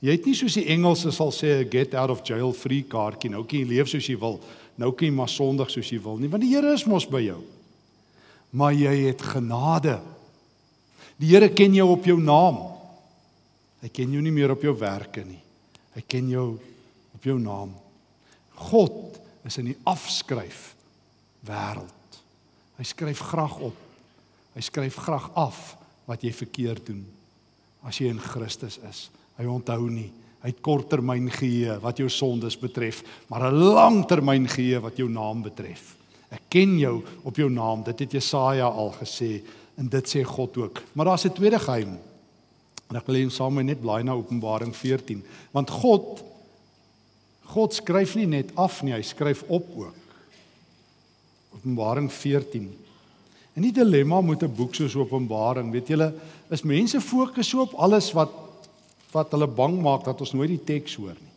Jy 0.00 0.10
het 0.10 0.24
nie 0.26 0.34
soos 0.34 0.54
die 0.54 0.66
Engelse 0.66 1.12
sal 1.12 1.30
sê 1.30 1.62
'n 1.62 1.70
get 1.70 1.94
out 1.94 2.10
of 2.10 2.26
jail 2.26 2.52
free 2.52 2.82
kaartjie. 2.82 3.30
Nou 3.30 3.44
kan 3.44 3.60
jy 3.60 3.66
leef 3.66 3.88
soos 3.88 4.06
jy 4.06 4.18
wil. 4.18 4.40
Nou 4.76 4.90
kan 4.90 5.08
jy 5.08 5.14
maar 5.14 5.28
sondig 5.28 5.70
soos 5.70 5.90
jy 5.90 6.00
wil 6.02 6.16
nie, 6.16 6.28
want 6.28 6.42
die 6.42 6.54
Here 6.54 6.72
is 6.72 6.84
mos 6.86 7.06
by 7.06 7.20
jou. 7.20 7.42
Maar 8.50 8.72
jy 8.72 9.06
het 9.06 9.22
genade. 9.22 10.00
Die 11.16 11.28
Here 11.28 11.48
ken 11.48 11.74
jou 11.74 11.88
op 11.88 12.04
jou 12.04 12.20
naam. 12.20 12.71
Hy 13.82 13.90
ken 13.90 14.12
jou 14.14 14.22
nie 14.22 14.34
meer 14.34 14.52
op 14.54 14.62
jou 14.62 14.74
werke 14.78 15.24
nie. 15.26 15.40
Hy 15.96 16.02
ken 16.08 16.28
jou 16.30 16.46
op 17.12 17.26
jou 17.26 17.38
naam. 17.42 17.74
God 18.70 19.18
is 19.46 19.58
in 19.58 19.72
die 19.72 19.78
afskryf 19.88 20.72
wêreld. 21.46 22.18
Hy 22.78 22.86
skryf 22.86 23.22
graag 23.32 23.58
op. 23.68 23.78
Hy 24.54 24.62
skryf 24.62 25.00
graag 25.02 25.28
af 25.38 25.60
wat 26.06 26.22
jy 26.22 26.32
verkeerd 26.34 26.86
doen 26.92 27.02
as 27.82 27.98
jy 27.98 28.12
in 28.12 28.22
Christus 28.22 28.78
is. 28.88 29.08
Hy 29.38 29.48
onthou 29.50 29.88
nie. 29.90 30.10
Hy 30.42 30.50
het 30.50 30.62
korttermyn 30.62 31.28
geheue 31.30 31.78
wat 31.82 31.98
jou 32.02 32.08
sondes 32.10 32.56
betref, 32.58 33.02
maar 33.30 33.46
'n 33.50 33.74
langtermyn 33.74 34.48
geheue 34.48 34.80
wat 34.82 34.96
jou 34.96 35.08
naam 35.08 35.42
betref. 35.42 35.96
Ek 36.30 36.42
ken 36.48 36.78
jou 36.78 37.02
op 37.24 37.36
jou 37.36 37.50
naam. 37.50 37.82
Dit 37.82 37.98
het 37.98 38.12
Jesaja 38.12 38.66
al 38.66 38.92
gesê 38.92 39.42
En 39.74 39.88
dit 39.88 40.08
sê 40.08 40.22
God 40.22 40.56
ook. 40.56 40.82
Maar 40.92 41.04
daar's 41.04 41.24
'n 41.24 41.32
tweede 41.32 41.58
geheim. 41.58 41.98
En 42.92 43.00
ek 43.00 43.06
wil 43.08 43.16
hê 43.16 43.24
saam 43.32 43.56
met 43.56 43.64
net 43.64 43.80
blaai 43.80 44.02
na 44.04 44.12
Openbaring 44.12 44.74
14, 44.76 45.24
want 45.56 45.72
God 45.80 46.20
God 47.52 47.74
skryf 47.76 48.14
nie 48.16 48.28
net 48.28 48.52
af 48.56 48.78
nie, 48.80 48.94
hy 48.94 49.02
skryf 49.04 49.42
op 49.52 49.66
ook. 49.76 50.12
Openbaring 51.58 52.06
14. 52.08 52.70
En 53.52 53.66
die 53.66 53.72
dilemma 53.76 54.22
met 54.24 54.42
'n 54.42 54.54
boek 54.56 54.74
soos 54.74 54.96
Openbaring, 54.96 55.70
weet 55.72 55.88
julle, 55.88 56.14
is 56.50 56.62
mense 56.62 57.00
fokus 57.00 57.48
so 57.48 57.60
op 57.60 57.74
alles 57.74 58.12
wat 58.12 58.30
wat 59.12 59.30
hulle 59.30 59.46
bang 59.46 59.82
maak 59.82 60.04
dat 60.04 60.20
ons 60.20 60.32
nooit 60.32 60.48
die 60.48 60.64
teks 60.64 60.96
hoor 60.96 61.12
nie. 61.12 61.32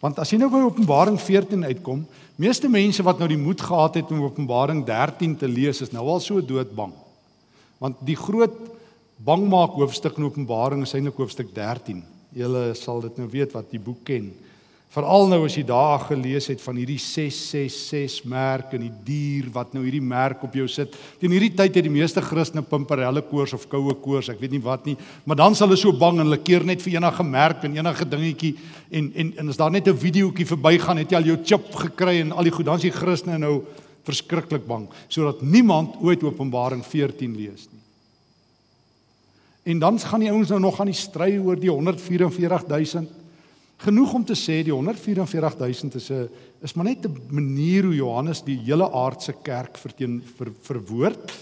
Want 0.00 0.18
as 0.18 0.30
jy 0.30 0.38
nou 0.38 0.50
by 0.50 0.62
Openbaring 0.62 1.18
14 1.18 1.64
uitkom, 1.64 2.06
meeste 2.36 2.68
mense 2.68 3.02
wat 3.02 3.18
nou 3.18 3.28
die 3.28 3.40
moed 3.40 3.60
gehad 3.60 3.94
het 3.94 4.10
om 4.10 4.22
Openbaring 4.22 4.84
13 4.86 5.36
te 5.36 5.48
lees, 5.48 5.80
is 5.80 5.90
nou 5.90 6.06
al 6.06 6.20
so 6.20 6.40
doodbang. 6.40 6.92
Want 7.78 7.96
die 8.06 8.16
groot 8.16 8.54
bangmaak 9.16 9.76
hoofstuk 9.78 10.18
in 10.18 10.28
Openbaring 10.28 10.82
is 10.84 10.92
eintlik 10.94 11.16
hoofstuk 11.16 11.54
13. 11.54 12.02
Julle 12.36 12.74
sal 12.76 13.00
dit 13.06 13.16
nou 13.16 13.28
weet 13.32 13.54
wat 13.56 13.70
die 13.72 13.80
boek 13.80 14.04
ken. 14.04 14.28
Veral 14.96 15.26
nou 15.28 15.42
as 15.44 15.56
jy 15.58 15.64
daar 15.66 15.98
gelees 16.06 16.46
het 16.48 16.60
van 16.62 16.78
hierdie 16.78 17.00
666 17.02 18.28
merk 18.30 18.70
en 18.76 18.84
die 18.86 18.92
dier 19.04 19.48
wat 19.52 19.74
nou 19.74 19.82
hierdie 19.84 20.04
merk 20.04 20.44
op 20.46 20.54
jou 20.56 20.64
sit. 20.70 20.94
Teen 21.20 21.34
hierdie 21.34 21.50
tyd 21.58 21.74
het 21.76 21.84
die 21.84 21.92
meeste 21.92 22.22
Christene 22.24 22.62
pimperelle 22.64 23.20
koors 23.26 23.52
of 23.56 23.66
koue 23.72 23.96
koors, 24.00 24.30
ek 24.32 24.40
weet 24.40 24.54
nie 24.54 24.62
wat 24.64 24.86
nie, 24.88 24.96
maar 25.26 25.40
dan 25.40 25.58
sal 25.58 25.68
hulle 25.68 25.80
so 25.80 25.92
bang 25.92 26.20
en 26.20 26.28
hulle 26.28 26.40
keer 26.40 26.64
net 26.64 26.84
vir 26.84 26.96
enige 26.96 27.26
merk 27.28 27.66
en 27.66 27.76
enige 27.76 28.08
dingetjie 28.08 28.54
en 28.88 29.10
en 29.12 29.32
en 29.42 29.52
as 29.52 29.60
daar 29.60 29.74
net 29.74 29.88
'n 29.88 29.96
videoetjie 30.06 30.48
verbygaan, 30.54 31.02
het 31.02 31.10
jy 31.10 31.16
al 31.16 31.30
jou 31.32 31.38
chip 31.44 31.74
gekry 31.74 32.20
en 32.20 32.32
al 32.32 32.44
die 32.44 32.54
goed, 32.54 32.64
dan 32.64 32.76
is 32.76 32.88
die 32.88 33.00
Christene 33.00 33.38
nou 33.38 33.64
verskriklik 34.04 34.66
bang 34.66 34.88
sodat 35.08 35.42
niemand 35.42 35.96
ooit 36.00 36.22
Openbaring 36.22 36.84
14 36.84 37.36
lees 37.36 37.68
nie. 37.72 37.75
En 39.66 39.78
dan 39.82 39.98
gaan 39.98 40.22
die 40.22 40.30
ouens 40.30 40.52
nou 40.54 40.60
nog 40.62 40.80
aan 40.80 40.92
die 40.92 40.98
stry 40.98 41.34
oor 41.42 41.58
die 41.58 41.70
144000 41.70 43.10
Genoeg 43.76 44.14
om 44.16 44.24
te 44.24 44.34
sê 44.34 44.62
die 44.64 44.72
144000 44.72 45.94
is 45.94 46.10
'n 46.10 46.28
is 46.62 46.74
maar 46.74 46.84
net 46.84 47.04
'n 47.04 47.20
manier 47.30 47.84
hoe 47.84 47.94
Johannes 47.94 48.42
die 48.42 48.58
hele 48.64 48.90
aardse 48.90 49.34
kerk 49.42 49.76
verteen 49.76 50.22
ver, 50.36 50.52
verwoord. 50.62 51.32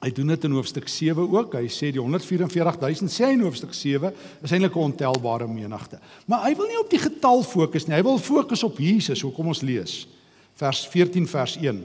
Hy 0.00 0.10
doen 0.10 0.26
dit 0.26 0.44
in 0.44 0.50
hoofstuk 0.50 0.88
7 0.88 1.30
ook. 1.30 1.52
Hy 1.54 1.68
sê 1.68 1.92
die 1.92 2.00
144000 2.00 3.10
sê 3.10 3.24
hy 3.24 3.32
in 3.32 3.40
hoofstuk 3.40 3.74
7 3.74 4.12
is 4.42 4.50
eintlik 4.50 4.74
'n 4.74 4.78
ontelbare 4.78 5.46
menigte. 5.46 5.98
Maar 6.26 6.42
hy 6.44 6.56
wil 6.56 6.66
nie 6.66 6.80
op 6.80 6.90
die 6.90 6.98
getal 6.98 7.42
fokus 7.42 7.86
nie. 7.86 7.96
Hy 7.96 8.02
wil 8.02 8.18
fokus 8.18 8.62
op 8.62 8.78
Jesus. 8.78 9.20
Hoe 9.20 9.32
kom 9.32 9.46
ons 9.46 9.60
lees? 9.60 10.08
Vers 10.54 10.86
14 10.86 11.26
vers 11.26 11.56
1. 11.56 11.84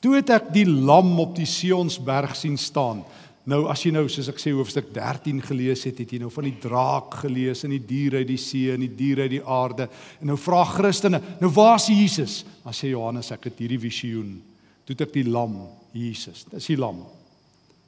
Toe 0.00 0.14
het 0.14 0.30
ek 0.30 0.52
die 0.52 0.66
lam 0.66 1.18
op 1.20 1.34
die 1.36 1.46
Sionsberg 1.46 2.36
sien 2.36 2.58
staan. 2.58 3.04
Nou 3.50 3.64
as 3.72 3.80
jy 3.82 3.90
nou 3.94 4.04
soos 4.06 4.28
ek 4.30 4.38
sê 4.38 4.52
hoofstuk 4.54 4.92
13 4.94 5.40
gelees 5.42 5.82
het, 5.88 5.98
het 5.98 6.12
jy 6.14 6.20
nou 6.22 6.28
van 6.30 6.46
die 6.46 6.58
draak 6.62 7.16
gelees 7.24 7.64
en 7.66 7.72
die 7.74 7.82
diere 7.82 8.20
uit 8.20 8.28
die 8.28 8.38
see 8.38 8.70
en 8.70 8.84
die 8.84 8.92
diere 8.94 9.26
uit 9.26 9.32
die 9.32 9.42
aarde. 9.42 9.88
En 10.20 10.30
nou 10.30 10.36
vra 10.38 10.60
Christene, 10.68 11.18
nou 11.40 11.50
waar 11.56 11.80
is 11.80 11.88
Jesus? 11.90 12.36
Dan 12.62 12.76
sê 12.76 12.92
Johannes 12.92 13.32
ek 13.34 13.48
het 13.48 13.62
hierdie 13.64 13.80
visioen. 13.82 14.36
Toe 14.84 14.94
het 14.94 15.02
ek 15.08 15.16
die 15.16 15.26
lam, 15.26 15.56
Jesus. 15.96 16.44
Dis 16.52 16.70
die 16.70 16.78
lam. 16.78 17.02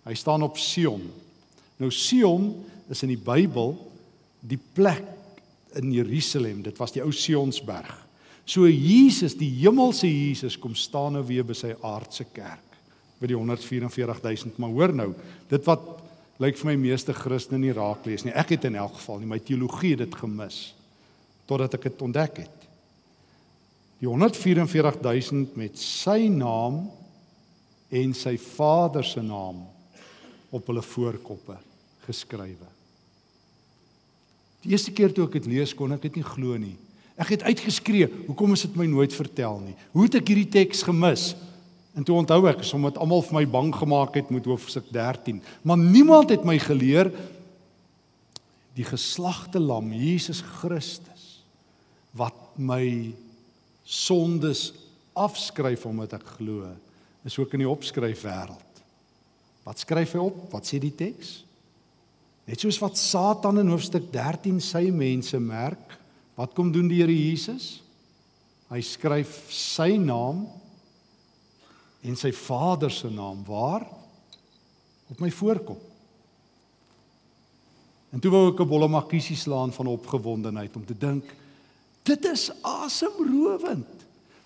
Hy 0.09 0.16
staan 0.19 0.42
op 0.42 0.59
Sion. 0.59 1.04
Nou 1.78 1.92
Sion 1.95 2.50
is 2.90 3.04
in 3.07 3.14
die 3.14 3.21
Bybel 3.23 3.76
die 4.42 4.59
plek 4.59 5.07
in 5.78 5.95
Jerusalem. 5.95 6.64
Dit 6.66 6.81
was 6.83 6.97
die 6.97 7.04
ou 7.04 7.12
Sionsberg. 7.14 7.95
So 8.42 8.66
Jesus, 8.66 9.38
die 9.38 9.52
hemelse 9.61 10.11
Jesus 10.11 10.59
kom 10.59 10.75
staan 10.75 11.14
nou 11.14 11.23
weer 11.28 11.47
by 11.47 11.54
sy 11.54 11.76
aardse 11.87 12.26
kerk 12.35 12.72
by 13.23 13.31
die 13.31 13.38
144000 13.38 14.59
maar 14.61 14.75
hoor 14.75 14.95
nou 14.97 15.11
dit 15.50 15.69
wat 15.69 15.85
lyk 16.43 16.59
vir 16.59 16.73
my 16.73 16.76
meeste 16.81 17.14
Christene 17.14 17.61
nie 17.62 17.75
raak 17.76 18.07
lees 18.09 18.25
nie. 18.26 18.35
Ek 18.35 18.55
het 18.57 18.67
in 18.67 18.79
elk 18.81 18.97
geval 18.99 19.21
nie 19.21 19.31
my 19.31 19.38
teologie 19.43 19.95
dit 20.00 20.19
gemis 20.19 20.73
totdat 21.47 21.76
ek 21.76 21.91
dit 21.91 22.05
ontdek 22.05 22.43
het. 22.45 22.59
Die 24.02 24.09
144000 24.11 25.55
met 25.59 25.79
sy 25.79 26.26
naam 26.33 26.87
en 27.93 28.14
sy 28.17 28.35
vader 28.41 29.05
se 29.07 29.23
naam 29.23 29.61
op 30.52 30.67
hulle 30.71 30.83
voorkoppe 30.83 31.59
geskrywe. 32.07 32.71
Die 34.62 34.73
eerste 34.75 34.95
keer 34.95 35.12
toe 35.14 35.29
ek 35.29 35.37
dit 35.38 35.50
lees 35.55 35.75
kon 35.76 35.95
ek 35.95 36.09
dit 36.09 36.19
nie 36.19 36.26
glo 36.26 36.57
nie. 36.59 36.75
Ek 37.21 37.35
het 37.35 37.45
uitgeskree 37.47 38.09
hoekom 38.26 38.57
is 38.57 38.64
dit 38.67 38.76
my 38.81 38.88
nooit 38.91 39.14
vertel 39.14 39.61
nie? 39.62 39.76
Hoe 39.93 40.07
het 40.09 40.19
ek 40.19 40.33
hierdie 40.33 40.50
teks 40.50 40.83
gemis 40.87 41.33
En 41.92 42.04
toe 42.04 42.16
onthou 42.16 42.46
ek 42.49 42.62
sommer 42.64 42.96
almal 42.96 43.25
vir 43.26 43.37
my 43.37 43.44
bang 43.52 43.72
gemaak 43.76 44.16
het 44.16 44.30
met 44.32 44.49
hoofstuk 44.49 44.88
13. 44.94 45.42
Maar 45.62 45.80
niemand 45.80 46.32
het 46.32 46.44
my 46.49 46.56
geleer 46.61 47.12
die 48.76 48.87
geslagte 48.88 49.61
lam 49.61 49.90
Jesus 49.92 50.40
Christus 50.61 51.42
wat 52.16 52.56
my 52.56 53.12
sondes 53.84 54.70
afskryf 55.12 55.84
omdat 55.88 56.16
ek 56.16 56.37
glo 56.38 56.68
is 57.28 57.37
ook 57.38 57.52
in 57.56 57.64
die 57.64 57.68
opskryf 57.70 58.25
wêreld. 58.25 58.82
Wat 59.62 59.84
skryf 59.84 60.16
hy 60.16 60.22
op? 60.25 60.38
Wat 60.52 60.66
sê 60.66 60.80
die 60.82 60.94
teks? 60.96 61.42
Net 62.49 62.64
soos 62.64 62.80
wat 62.82 62.99
Satan 62.99 63.61
in 63.62 63.70
hoofstuk 63.70 64.08
13 64.12 64.58
sy 64.64 64.88
mense 64.90 65.38
merk, 65.38 65.94
wat 66.34 66.56
kom 66.56 66.72
doen 66.75 66.88
die 66.90 66.99
Here 67.02 67.14
Jesus? 67.14 67.76
Hy 68.72 68.80
skryf 68.82 69.44
sy 69.52 69.94
naam 70.00 70.46
en 72.02 72.18
sy 72.18 72.32
vader 72.35 72.90
se 72.90 73.11
naam 73.11 73.44
waar 73.47 73.87
op 75.12 75.21
my 75.21 75.30
voorkom. 75.30 75.78
En 78.12 78.21
toe 78.21 78.30
wou 78.30 78.49
ek 78.52 78.61
'n 78.61 78.68
bolle 78.68 78.88
makiesie 78.88 79.37
slaan 79.37 79.73
van 79.73 79.87
opgewondenheid 79.87 80.76
om 80.76 80.85
te 80.85 80.99
dink 80.99 81.25
dit 82.02 82.25
is 82.25 82.50
asemrowend. 82.62 83.87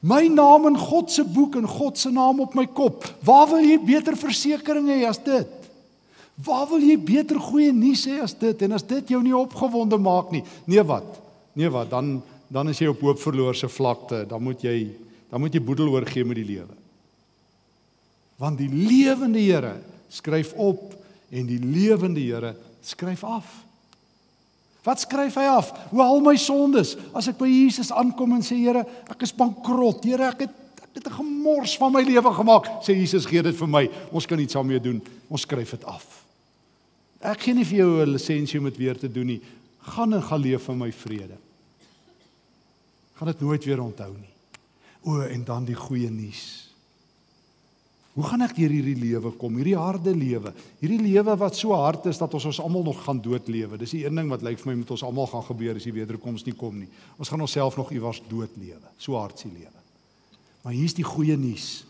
My 0.00 0.26
naam 0.28 0.66
in 0.66 0.78
God 0.78 1.10
se 1.10 1.25
boek 1.25 1.56
en 1.56 1.68
God 1.68 1.98
se 1.98 2.10
naam 2.10 2.40
op 2.40 2.54
my 2.54 2.66
kop. 2.66 3.04
Waar 3.25 3.48
wil 3.48 3.64
jy 3.64 3.78
beter 3.80 4.16
versekerings 4.16 4.90
hê 4.90 5.06
as 5.08 5.18
dit? 5.18 5.48
Waar 6.34 6.68
wil 6.68 6.78
jy 6.78 6.98
beter 6.98 7.40
goeie 7.40 7.72
nuus 7.72 8.04
hê 8.06 8.20
as 8.20 8.34
dit? 8.34 8.62
En 8.62 8.72
as 8.72 8.82
dit 8.82 9.08
jou 9.08 9.22
nie 9.22 9.36
opgewonde 9.36 9.98
maak 9.98 10.30
nie, 10.30 10.44
nee 10.64 10.82
wat? 10.82 11.20
Nee 11.52 11.70
wat? 11.70 11.90
Dan 11.90 12.22
dan 12.48 12.68
is 12.68 12.78
jy 12.78 12.86
op 12.86 13.00
hoop 13.00 13.18
verloorse 13.18 13.68
vlakte. 13.68 14.26
Dan 14.28 14.42
moet 14.42 14.62
jy 14.62 14.96
dan 15.30 15.40
moet 15.40 15.54
jy 15.54 15.60
boedel 15.60 15.88
oorgee 15.88 16.25
met 16.25 16.36
die 16.36 16.44
lewe 16.44 16.85
want 18.36 18.58
die 18.58 18.68
lewende 18.68 19.40
Here 19.40 19.76
skryf 20.08 20.52
op 20.52 20.94
en 21.30 21.46
die 21.46 21.60
lewende 21.60 22.20
Here 22.20 22.54
skryf 22.84 23.24
af. 23.24 23.66
Wat 24.86 25.00
skryf 25.02 25.34
hy 25.34 25.46
af? 25.50 25.72
Hoe 25.90 26.02
al 26.02 26.22
my 26.22 26.36
sondes 26.38 26.94
as 27.16 27.26
ek 27.32 27.40
by 27.40 27.48
Jesus 27.50 27.90
aankom 27.90 28.36
en 28.36 28.44
sê 28.46 28.58
Here, 28.60 28.84
ek 29.10 29.24
is 29.26 29.34
bankrot. 29.34 30.04
Here, 30.06 30.30
ek 30.30 30.46
het 30.46 30.62
ek 30.86 31.02
het 31.02 31.08
'n 31.10 31.18
gemors 31.18 31.76
van 31.76 31.92
my 31.92 32.02
lewe 32.02 32.32
gemaak. 32.32 32.64
Sê 32.80 32.94
Jesus, 32.96 33.26
gee 33.26 33.42
dit 33.42 33.56
vir 33.56 33.68
my. 33.68 33.90
Ons 34.12 34.26
kan 34.26 34.38
iets 34.38 34.54
daarmee 34.54 34.80
doen. 34.80 35.02
Ons 35.28 35.42
skryf 35.42 35.70
dit 35.70 35.84
af. 35.84 36.24
Ek 37.20 37.40
gee 37.40 37.54
nie 37.54 37.64
vir 37.64 37.78
jou 37.78 38.00
'n 38.00 38.12
lisensie 38.12 38.58
om 38.58 38.64
dit 38.64 38.76
weer 38.76 38.96
te 38.96 39.08
doen 39.08 39.26
nie. 39.26 39.42
Gaan 39.80 40.14
en 40.14 40.22
gaan 40.22 40.40
leef 40.40 40.68
in 40.68 40.78
my 40.78 40.92
vrede. 40.92 41.36
Gaan 43.14 43.28
dit 43.28 43.40
nooit 43.40 43.64
weer 43.64 43.82
onthou 43.82 44.12
nie. 44.12 44.34
O, 45.02 45.20
en 45.20 45.44
dan 45.44 45.64
die 45.64 45.74
goeie 45.74 46.10
nuus. 46.10 46.65
Hoe 48.16 48.25
gaan 48.25 48.46
ek 48.46 48.54
deur 48.56 48.73
hierdie 48.73 48.96
lewe 48.96 49.30
kom? 49.37 49.58
Hierdie 49.61 49.76
harde 49.76 50.12
lewe. 50.16 50.54
Hierdie 50.80 51.02
lewe 51.04 51.35
wat 51.37 51.58
so 51.58 51.76
hard 51.76 52.06
is 52.08 52.16
dat 52.16 52.32
ons 52.32 52.46
ons 52.49 52.61
almal 52.64 52.87
nog 52.87 53.02
gaan 53.04 53.18
doodlewe. 53.20 53.76
Dis 53.76 53.92
die 53.92 54.06
een 54.06 54.16
ding 54.16 54.30
wat 54.32 54.44
lyk 54.46 54.62
vir 54.62 54.70
my 54.70 54.76
met 54.80 54.92
ons 54.96 55.04
almal 55.04 55.28
gaan 55.28 55.44
gebeur 55.44 55.76
as 55.76 55.85
die 55.85 55.92
wederkoms 55.92 56.46
nie 56.46 56.54
kom 56.56 56.78
nie. 56.80 56.88
Ons 57.20 57.28
gaan 57.28 57.44
onsself 57.44 57.76
nog 57.76 57.92
iewers 57.92 58.23
doodlewe. 58.30 58.94
So 58.96 59.20
hard 59.20 59.42
se 59.44 59.50
lewe. 59.52 59.85
Maar 60.64 60.78
hier's 60.78 60.96
die 60.96 61.04
goeie 61.04 61.37
nuus. 61.37 61.85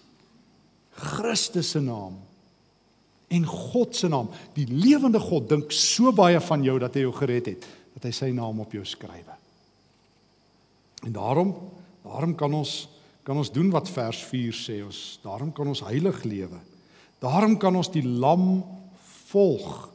Christus 0.97 1.71
se 1.77 1.85
naam 1.85 2.19
en 3.29 3.47
God 3.47 3.95
se 3.99 4.09
naam, 4.11 4.29
die 4.55 4.67
lewende 4.71 5.19
God 5.23 5.49
dink 5.51 5.73
so 5.75 6.13
baie 6.15 6.39
van 6.43 6.63
jou 6.63 6.77
dat 6.79 6.95
hy 6.95 7.03
jou 7.03 7.15
gered 7.17 7.49
het, 7.51 7.65
dat 7.97 8.07
hy 8.07 8.13
sy 8.15 8.29
naam 8.35 8.61
op 8.63 8.75
jou 8.75 8.85
skrywe. 8.87 9.35
En 11.07 11.15
daarom, 11.15 11.51
daarom 12.07 12.37
kan 12.39 12.55
ons 12.55 12.85
kan 13.27 13.41
ons 13.41 13.51
doen 13.51 13.73
wat 13.75 13.91
vers 13.91 14.21
4 14.31 14.55
sê 14.55 14.79
ons 14.87 15.01
daarom 15.25 15.51
kan 15.55 15.67
ons 15.67 15.83
heilig 15.89 16.23
lewe. 16.23 16.61
Daarom 17.19 17.57
kan 17.59 17.75
ons 17.75 17.91
die 17.91 18.05
lam 18.07 18.63
volg 19.33 19.89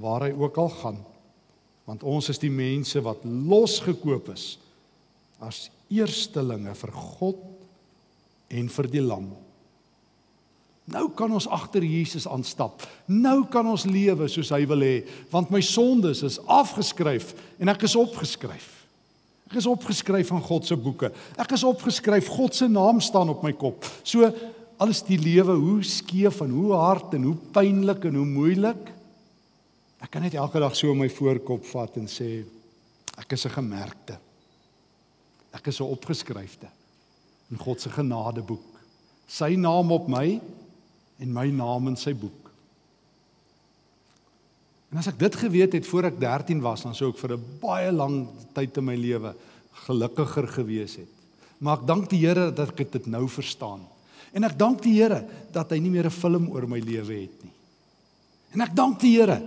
waar 0.00 0.24
hy 0.24 0.32
ook 0.32 0.56
al 0.62 0.72
gaan. 0.78 1.00
Want 1.84 2.06
ons 2.08 2.30
is 2.32 2.40
die 2.40 2.52
mense 2.52 3.02
wat 3.04 3.26
losgekoop 3.26 4.32
is 4.32 4.56
as 5.42 5.66
eerstelinge 5.92 6.72
vir 6.78 6.92
God 6.96 7.42
en 8.48 8.68
vir 8.72 8.88
die 8.88 9.04
lam. 9.04 9.28
Nou 10.88 11.08
kan 11.16 11.32
ons 11.36 11.50
agter 11.52 11.84
Jesus 11.84 12.24
aanstap. 12.26 12.80
Nou 13.12 13.42
kan 13.52 13.66
ons 13.68 13.84
lewe 13.84 14.30
soos 14.32 14.54
hy 14.54 14.64
wil 14.70 14.86
hê 14.86 15.02
want 15.34 15.52
my 15.52 15.60
sondes 15.60 16.24
is 16.24 16.40
afgeskryf 16.48 17.34
en 17.60 17.74
ek 17.74 17.84
is 17.90 17.98
opgeskryf 17.98 18.81
Ek 19.52 19.58
is 19.60 19.68
opgeskryf 19.68 20.30
van 20.32 20.40
God 20.40 20.64
se 20.64 20.76
boeke. 20.80 21.10
Ek 21.36 21.50
is 21.52 21.62
opgeskryf. 21.68 22.30
God 22.32 22.56
se 22.56 22.70
naam 22.72 23.02
staan 23.04 23.28
op 23.28 23.42
my 23.44 23.52
kop. 23.52 23.84
So 24.00 24.24
alles 24.80 25.02
die 25.04 25.18
lewe 25.20 25.52
hoe 25.60 25.82
skeef 25.84 26.40
en 26.40 26.54
hoe 26.56 26.72
hard 26.72 27.12
en 27.18 27.26
hoe 27.28 27.36
pynlik 27.52 28.06
en 28.08 28.16
hoe 28.16 28.24
moeilik. 28.24 28.88
Ek 30.00 30.08
kan 30.08 30.24
net 30.24 30.38
elke 30.40 30.62
dag 30.62 30.72
so 30.72 30.96
my 30.96 31.10
voorkop 31.12 31.68
vat 31.68 32.00
en 32.00 32.08
sê 32.08 32.46
ek 33.20 33.36
is 33.36 33.44
'n 33.44 33.52
gemerkte. 33.60 34.16
Ek 35.52 35.66
is 35.68 35.80
'n 35.80 35.92
opgeskryfde 35.92 36.72
in 37.50 37.58
God 37.58 37.80
se 37.80 37.90
genadeboek. 37.90 38.64
Sy 39.28 39.54
naam 39.54 39.92
op 39.92 40.08
my 40.08 40.40
en 41.20 41.32
my 41.32 41.50
naam 41.50 41.88
in 41.88 41.96
sy 41.96 42.14
boek. 42.14 42.41
En 44.92 45.00
as 45.00 45.08
ek 45.08 45.16
dit 45.18 45.36
geweet 45.40 45.72
het 45.72 45.88
voor 45.88 46.10
ek 46.10 46.18
13 46.20 46.60
was, 46.60 46.84
dan 46.84 46.94
sou 46.94 47.08
ek 47.10 47.18
vir 47.18 47.32
'n 47.36 47.44
baie 47.60 47.92
lang 47.92 48.28
tyd 48.52 48.76
in 48.76 48.84
my 48.84 48.96
lewe 48.96 49.34
gelukkiger 49.88 50.48
gewees 50.48 50.96
het. 50.96 51.08
Maar 51.58 51.78
ek 51.80 51.86
dank 51.86 52.10
die 52.10 52.20
Here 52.26 52.52
dat 52.52 52.78
ek 52.78 52.92
dit 52.92 53.06
nou 53.06 53.28
verstaan. 53.28 53.80
En 54.32 54.44
ek 54.44 54.58
dank 54.58 54.82
die 54.82 55.00
Here 55.00 55.24
dat 55.52 55.70
hy 55.70 55.78
nie 55.78 55.90
meer 55.90 56.06
'n 56.06 56.10
film 56.10 56.50
oor 56.50 56.68
my 56.68 56.78
lewe 56.78 57.22
het 57.22 57.42
nie. 57.42 57.52
En 58.52 58.60
ek 58.60 58.74
dank 58.74 59.00
die 59.00 59.16
Here 59.16 59.40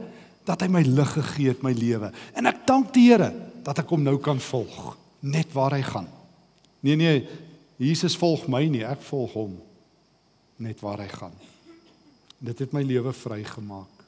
dat 0.45 0.61
hy 0.61 0.67
my 0.67 0.81
lig 0.81 1.13
gegee 1.13 1.47
het 1.47 1.63
my 1.63 1.73
lewe. 1.73 2.11
En 2.33 2.45
ek 2.45 2.65
dank 2.65 2.93
die 2.93 3.11
Here 3.11 3.31
dat 3.63 3.79
ek 3.79 3.89
hom 3.89 4.03
nou 4.03 4.17
kan 4.17 4.39
volg 4.39 4.97
net 5.21 5.53
waar 5.53 5.71
hy 5.71 5.81
gaan. 5.81 6.07
Nee 6.81 6.95
nee, 6.95 7.27
Jesus 7.77 8.15
volg 8.15 8.47
my 8.47 8.65
nie, 8.67 8.83
ek 8.83 9.01
volg 9.01 9.33
hom 9.33 9.61
net 10.57 10.79
waar 10.81 10.99
hy 10.99 11.07
gaan. 11.07 11.33
Dit 12.39 12.59
het 12.59 12.73
my 12.73 12.81
lewe 12.81 13.13
vrygemaak. 13.13 14.04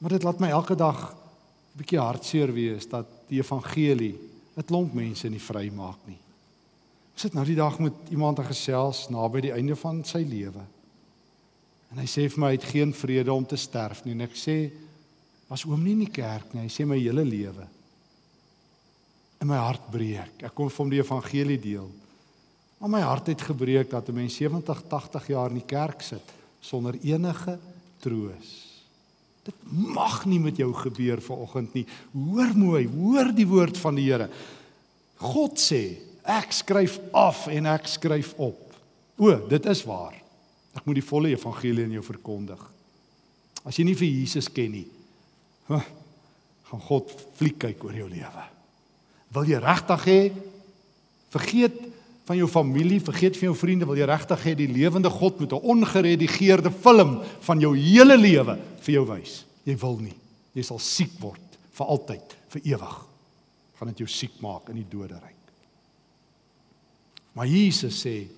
Maar 0.00 0.16
dit 0.16 0.24
laat 0.24 0.40
my 0.40 0.48
elke 0.48 0.74
dag 0.74 1.12
'n 1.12 1.78
bietjie 1.78 2.00
hartseer 2.00 2.52
wees 2.52 2.88
dat 2.88 3.06
die 3.28 3.38
evangelie 3.38 4.16
'n 4.56 4.64
klomp 4.64 4.94
mense 4.94 5.28
nie 5.28 5.40
vrymaak 5.40 5.98
nie. 6.06 6.18
Ek 7.14 7.18
sit 7.18 7.34
nou 7.34 7.44
die 7.44 7.56
dag 7.56 7.78
met 7.78 7.92
iemand 8.10 8.38
en 8.38 8.44
gesels 8.44 9.08
naby 9.08 9.40
die 9.40 9.52
einde 9.52 9.76
van 9.76 10.04
sy 10.04 10.24
lewe. 10.24 10.64
En 11.90 11.98
hy 11.98 12.06
sê 12.06 12.28
vir 12.30 12.40
my 12.40 12.46
hy 12.46 12.56
het 12.56 12.64
geen 12.64 12.94
vrede 12.94 13.32
om 13.32 13.46
te 13.46 13.56
sterf 13.56 14.04
nie 14.04 14.12
en 14.12 14.20
ek 14.20 14.36
sê 14.38 14.70
was 15.48 15.64
oom 15.66 15.82
nie 15.82 15.92
in 15.92 16.04
die 16.06 16.14
kerk 16.14 16.54
nie. 16.54 16.62
Hy 16.62 16.68
sê 16.68 16.86
my 16.86 16.98
hele 16.98 17.24
lewe. 17.24 17.66
En 19.40 19.48
my 19.48 19.56
hart 19.56 19.90
breek. 19.90 20.42
Ek 20.42 20.54
kom 20.54 20.70
vir 20.70 20.84
hom 20.84 20.90
die 20.90 21.00
evangelie 21.00 21.58
deel. 21.58 21.90
Maar 22.78 22.88
my 22.88 23.00
hart 23.00 23.26
het 23.26 23.42
gebreek 23.42 23.90
dat 23.90 24.08
'n 24.08 24.14
mens 24.14 24.36
70, 24.36 24.82
80 24.88 25.26
jaar 25.26 25.50
in 25.50 25.58
die 25.58 25.66
kerk 25.66 26.02
sit 26.02 26.32
sonder 26.60 26.94
enige 27.02 27.58
troos. 27.98 28.69
Dit 29.50 29.58
mag 29.70 30.22
nie 30.30 30.38
met 30.42 30.58
jou 30.60 30.70
gebeur 30.76 31.22
vanoggend 31.24 31.74
nie. 31.74 31.84
Hoor 32.14 32.54
mooi, 32.54 32.84
hoor 32.86 33.32
die 33.34 33.48
woord 33.48 33.78
van 33.80 33.98
die 33.98 34.06
Here. 34.06 34.30
God 35.20 35.58
sê, 35.60 35.98
ek 36.22 36.54
skryf 36.54 37.00
af 37.16 37.48
en 37.50 37.68
ek 37.70 37.88
skryf 37.90 38.32
op. 38.38 38.60
O, 39.20 39.34
dit 39.50 39.66
is 39.68 39.82
waar. 39.88 40.14
Ek 40.76 40.86
moet 40.86 41.00
die 41.00 41.04
volle 41.04 41.32
evangelie 41.34 41.84
aan 41.88 41.96
jou 41.98 42.04
verkondig. 42.06 42.60
As 43.66 43.76
jy 43.76 43.84
nie 43.88 43.98
vir 43.98 44.08
Jesus 44.08 44.48
ken 44.54 44.72
nie, 44.78 44.86
gaan 45.68 46.84
God 46.86 47.10
fliek 47.36 47.58
kyk 47.60 47.82
oor 47.84 47.98
jou 47.98 48.06
lewe. 48.08 48.44
Wil 49.34 49.50
jy 49.50 49.58
regtig 49.62 50.06
hê 50.08 50.20
vergeet 51.30 51.76
van 52.30 52.38
jou 52.38 52.46
familie, 52.46 53.00
vergeet 53.02 53.34
van 53.34 53.48
jou 53.48 53.56
vriende, 53.58 53.88
wil 53.90 53.98
jy 53.98 54.06
regtig 54.06 54.42
hê 54.46 54.54
die 54.54 54.70
lewende 54.70 55.10
God 55.10 55.40
moet 55.42 55.52
'n 55.52 55.66
ongeredigeerde 55.74 56.70
film 56.70 57.18
van 57.40 57.60
jou 57.60 57.74
hele 57.74 58.16
lewe 58.16 58.58
vir 58.80 58.92
jou 58.94 59.06
wys? 59.06 59.44
Jy 59.66 59.76
wil 59.76 59.98
nie. 59.98 60.14
Jy 60.54 60.62
sal 60.62 60.78
siek 60.78 61.10
word 61.18 61.58
vir 61.72 61.86
altyd, 61.86 62.36
vir 62.48 62.62
ewig. 62.64 62.96
Gaan 63.78 63.88
dit 63.88 63.98
jou 63.98 64.06
siek 64.06 64.40
maak 64.40 64.68
in 64.68 64.76
die 64.76 64.86
doderyk. 64.88 65.42
Maar 67.34 67.46
Jesus 67.46 68.06
sê 68.06 68.28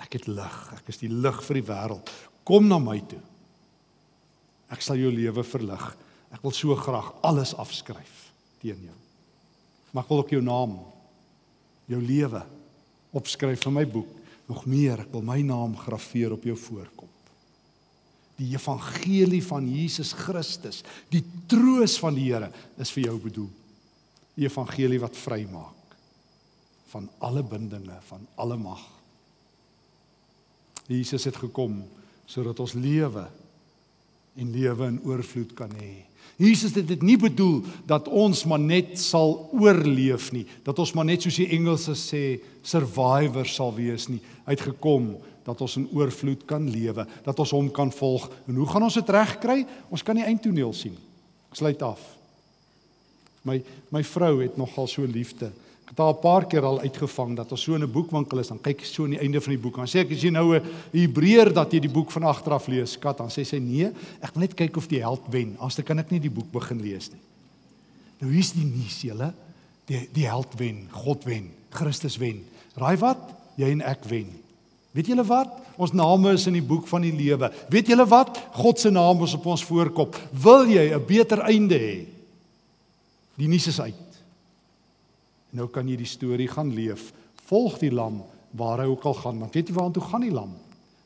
Ek 0.00 0.16
het 0.16 0.26
lig. 0.26 0.58
Ek 0.72 0.88
is 0.88 1.00
die 1.02 1.10
lig 1.12 1.42
vir 1.44 1.60
die 1.60 1.68
wêreld. 1.68 2.10
Kom 2.44 2.68
na 2.68 2.78
my 2.78 2.98
toe. 3.04 3.20
Ek 4.72 4.80
sal 4.80 4.96
jou 4.96 5.10
lewe 5.12 5.44
verlig. 5.44 5.96
Ek 6.32 6.42
wil 6.42 6.54
so 6.56 6.74
graag 6.78 7.12
alles 7.26 7.54
afskryf 7.54 8.32
teen 8.62 8.80
jou. 8.86 8.96
Maar 9.92 10.04
ek 10.04 10.08
wil 10.08 10.22
ook 10.22 10.30
jou 10.30 10.42
naam, 10.42 10.78
jou 11.90 12.00
lewe 12.00 12.42
opskryf 13.16 13.66
in 13.66 13.76
my 13.76 13.86
boek. 13.88 14.10
Nog 14.50 14.66
meer, 14.66 15.04
ek 15.04 15.12
wil 15.14 15.24
my 15.26 15.38
naam 15.46 15.76
graweer 15.78 16.34
op 16.34 16.44
jou 16.46 16.56
voorkop. 16.58 17.08
Die 18.40 18.54
evangelie 18.54 19.42
van 19.44 19.66
Jesus 19.68 20.14
Christus, 20.16 20.80
die 21.12 21.22
troos 21.50 21.98
van 22.00 22.16
die 22.16 22.30
Here 22.30 22.48
is 22.80 22.92
vir 22.94 23.10
jou 23.10 23.18
bedoel. 23.20 23.50
Die 24.34 24.48
evangelie 24.48 25.00
wat 25.02 25.18
vrymaak 25.18 25.76
van 26.90 27.06
alle 27.22 27.44
bindinge, 27.46 28.00
van 28.08 28.24
alle 28.40 28.56
mag. 28.58 28.80
Jesus 30.90 31.28
het 31.28 31.36
gekom 31.38 31.84
sodat 32.30 32.58
ons 32.62 32.74
lewe 32.74 33.28
en 34.38 34.52
lewe 34.54 34.86
in 34.92 35.00
oorvloed 35.06 35.54
kan 35.58 35.72
hê. 35.78 36.06
Jesus 36.40 36.72
het 36.72 36.86
dit 36.88 37.02
nie 37.04 37.18
bedoel 37.20 37.60
dat 37.88 38.06
ons 38.08 38.46
maar 38.48 38.62
net 38.62 38.94
sal 39.00 39.34
oorleef 39.52 40.30
nie, 40.32 40.46
dat 40.64 40.78
ons 40.80 40.94
maar 40.96 41.04
net 41.04 41.26
soos 41.26 41.36
die 41.36 41.50
Engelse 41.56 41.92
sê 41.98 42.22
survivor 42.64 43.48
sal 43.48 43.74
wees 43.76 44.08
nie. 44.08 44.22
Hy 44.46 44.56
het 44.56 44.64
gekom 44.70 45.12
dat 45.44 45.60
ons 45.60 45.76
in 45.80 45.88
oorvloed 45.96 46.46
kan 46.48 46.64
lewe, 46.70 47.04
dat 47.26 47.42
ons 47.42 47.52
hom 47.56 47.68
kan 47.74 47.92
volg. 47.92 48.28
En 48.48 48.56
hoe 48.56 48.68
gaan 48.70 48.86
ons 48.88 48.96
dit 48.96 49.12
regkry? 49.12 49.64
Ons 49.92 50.04
kan 50.06 50.16
die 50.16 50.24
eindtoneel 50.24 50.72
sien. 50.76 50.96
Ek 51.50 51.60
sluit 51.60 51.84
af. 51.84 52.00
My 53.44 53.58
my 53.92 54.02
vrou 54.04 54.38
het 54.42 54.56
nogal 54.60 54.88
so 54.88 55.04
liefde 55.08 55.48
het 55.90 55.98
haar 55.98 56.14
'n 56.14 56.20
paar 56.20 56.46
keer 56.46 56.64
al 56.64 56.80
uitgevang 56.80 57.36
dat 57.36 57.50
ons 57.50 57.62
so 57.62 57.74
in 57.74 57.82
'n 57.82 57.92
boekwinkel 57.92 58.38
is, 58.38 58.48
dan 58.48 58.60
kyk 58.60 58.80
sy 58.80 58.92
so 58.92 59.04
aan 59.04 59.10
die 59.10 59.18
einde 59.18 59.40
van 59.40 59.52
die 59.52 59.62
boek. 59.62 59.76
Dan 59.76 59.86
sê 59.86 59.98
ek 60.00 60.12
as 60.12 60.22
jy 60.22 60.30
nou 60.30 60.54
'n 60.54 60.62
Hebreër 60.92 61.52
dat 61.52 61.72
jy 61.72 61.80
die 61.80 61.90
boek 61.90 62.10
van 62.10 62.22
agter 62.22 62.52
af 62.52 62.68
lees, 62.68 62.92
skat, 62.92 63.18
dan 63.18 63.28
sê 63.28 63.44
sy 63.44 63.58
nee, 63.58 63.90
ek 64.22 64.34
wil 64.34 64.40
net 64.40 64.54
kyk 64.54 64.76
of 64.76 64.86
die 64.86 65.00
held 65.00 65.22
wen. 65.30 65.56
Anders 65.58 65.84
kan 65.84 65.98
ek 65.98 66.10
nie 66.10 66.20
die 66.20 66.30
boek 66.30 66.50
begin 66.52 66.80
lees 66.80 67.10
nie. 67.10 67.20
Nou 68.20 68.32
hier's 68.32 68.52
die 68.52 68.64
nuus, 68.64 69.02
julle. 69.02 69.34
Die 69.86 70.08
die 70.12 70.26
held 70.26 70.54
wen, 70.56 70.88
God 70.92 71.24
wen, 71.24 71.50
Christus 71.70 72.16
wen. 72.18 72.44
Raai 72.76 72.96
wat? 72.96 73.18
Jy 73.56 73.70
en 73.70 73.82
ek 73.82 74.04
wen. 74.04 74.26
Weet 74.92 75.06
julle 75.06 75.24
wat? 75.24 75.48
Ons 75.76 75.92
name 75.92 76.32
is 76.32 76.46
in 76.46 76.52
die 76.52 76.62
boek 76.62 76.86
van 76.86 77.02
die 77.02 77.12
lewe. 77.12 77.50
Weet 77.70 77.86
julle 77.86 78.06
wat? 78.06 78.38
God 78.52 78.78
se 78.78 78.90
naam 78.90 79.22
is 79.24 79.34
op 79.34 79.46
ons 79.46 79.64
voorkop. 79.64 80.16
Wil 80.32 80.66
jy 80.66 80.94
'n 80.94 81.06
beter 81.06 81.40
einde 81.40 81.78
hê? 81.78 82.06
Die 83.36 83.48
nuus 83.48 83.66
is 83.66 83.80
uit. 83.80 84.09
Nou 85.56 85.66
kan 85.72 85.88
jy 85.88 85.96
die 85.98 86.08
storie 86.08 86.48
gaan 86.50 86.70
leef. 86.74 87.10
Volg 87.50 87.80
die 87.82 87.90
lam 87.90 88.20
waar 88.58 88.82
hy 88.82 88.88
ook 88.90 89.06
al 89.06 89.16
gaan, 89.18 89.38
want 89.42 89.54
weet 89.54 89.70
jy 89.70 89.76
waartoe 89.76 90.02
gaan 90.02 90.24
die 90.26 90.34
lam? 90.34 90.52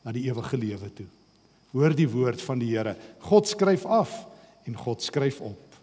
Na 0.05 0.13
die 0.13 0.27
ewige 0.29 0.59
lewe 0.61 0.91
toe. 0.97 1.07
Hoor 1.75 1.95
die 1.97 2.09
woord 2.09 2.43
van 2.45 2.61
die 2.61 2.71
Here. 2.75 2.95
God 3.25 3.49
skryf 3.51 3.85
af 3.87 4.13
en 4.69 4.77
God 4.79 5.03
skryf 5.05 5.41
op 5.45 5.79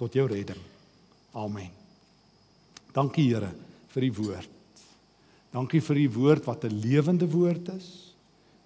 tot 0.00 0.14
jou 0.16 0.26
redding. 0.28 0.60
Amen. 1.36 1.70
Dankie 2.96 3.28
Here 3.30 3.52
vir 3.92 4.06
die 4.08 4.14
woord. 4.14 4.54
Dankie 5.52 5.80
vir 5.80 6.00
die 6.02 6.12
woord 6.12 6.44
wat 6.44 6.64
'n 6.64 6.80
lewende 6.80 7.28
woord 7.28 7.68
is. 7.76 8.14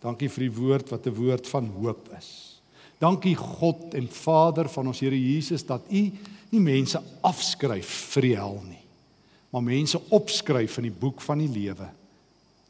Dankie 0.01 0.29
vir 0.29 0.49
die 0.49 0.57
woord 0.57 0.91
wat 0.91 1.07
'n 1.07 1.15
woord 1.15 1.47
van 1.47 1.67
hoop 1.67 2.09
is. 2.19 2.61
Dankie 2.99 3.35
God 3.35 3.95
en 3.95 4.09
Vader 4.09 4.69
van 4.69 4.87
ons 4.87 5.01
Here 5.01 5.19
Jesus 5.19 5.67
dat 5.67 5.83
U 5.91 6.11
nie 6.51 6.61
mense 6.61 7.03
afskryf 7.21 8.15
vir 8.15 8.23
die 8.23 8.37
hel 8.37 8.63
nie 8.69 8.82
maar 9.53 9.62
mense 9.62 10.01
opskryf 10.09 10.79
in 10.81 10.88
die 10.88 10.99
boek 10.99 11.21
van 11.21 11.43
die 11.43 11.51
lewe. 11.53 11.88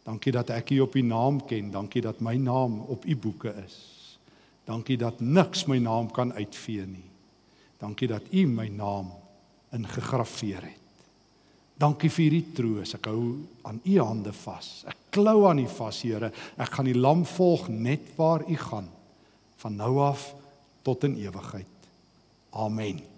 Dankie 0.02 0.32
dat 0.34 0.50
ek 0.50 0.74
U 0.74 0.80
op 0.82 0.96
U 0.98 1.02
naam 1.06 1.38
ken. 1.46 1.70
Dankie 1.70 2.02
dat 2.02 2.20
my 2.20 2.34
naam 2.36 2.80
op 2.90 3.06
U 3.06 3.16
boeke 3.16 3.54
is. 3.62 3.78
Dankie 4.66 4.98
dat 4.98 5.20
niks 5.20 5.66
my 5.70 5.78
naam 5.78 6.10
kan 6.10 6.32
uitvee 6.34 6.86
nie. 6.86 7.08
Dankie 7.78 8.08
dat 8.10 8.26
U 8.30 8.46
my 8.46 8.66
naam 8.68 9.12
ingegrafieer 9.72 10.62
het. 10.62 10.80
Dankie 11.78 12.10
vir 12.10 12.26
hierdie 12.26 12.54
troos. 12.54 12.94
Ek 12.98 13.06
hou 13.10 13.22
aan 13.66 13.80
U 13.82 13.94
hande 13.98 14.34
vas. 14.42 14.82
Ek 14.90 14.98
klou 15.14 15.46
aan 15.48 15.62
U 15.62 15.68
vas, 15.78 16.02
Here. 16.02 16.32
Ek 16.58 16.76
gaan 16.76 16.90
die 16.90 16.98
lam 16.98 17.24
volg 17.26 17.68
net 17.70 18.12
waar 18.18 18.44
U 18.46 18.58
gaan 18.58 18.90
van 19.62 19.78
nou 19.78 19.96
af 20.02 20.32
tot 20.82 21.06
in 21.06 21.16
ewigheid. 21.22 21.90
Amen. 22.50 23.11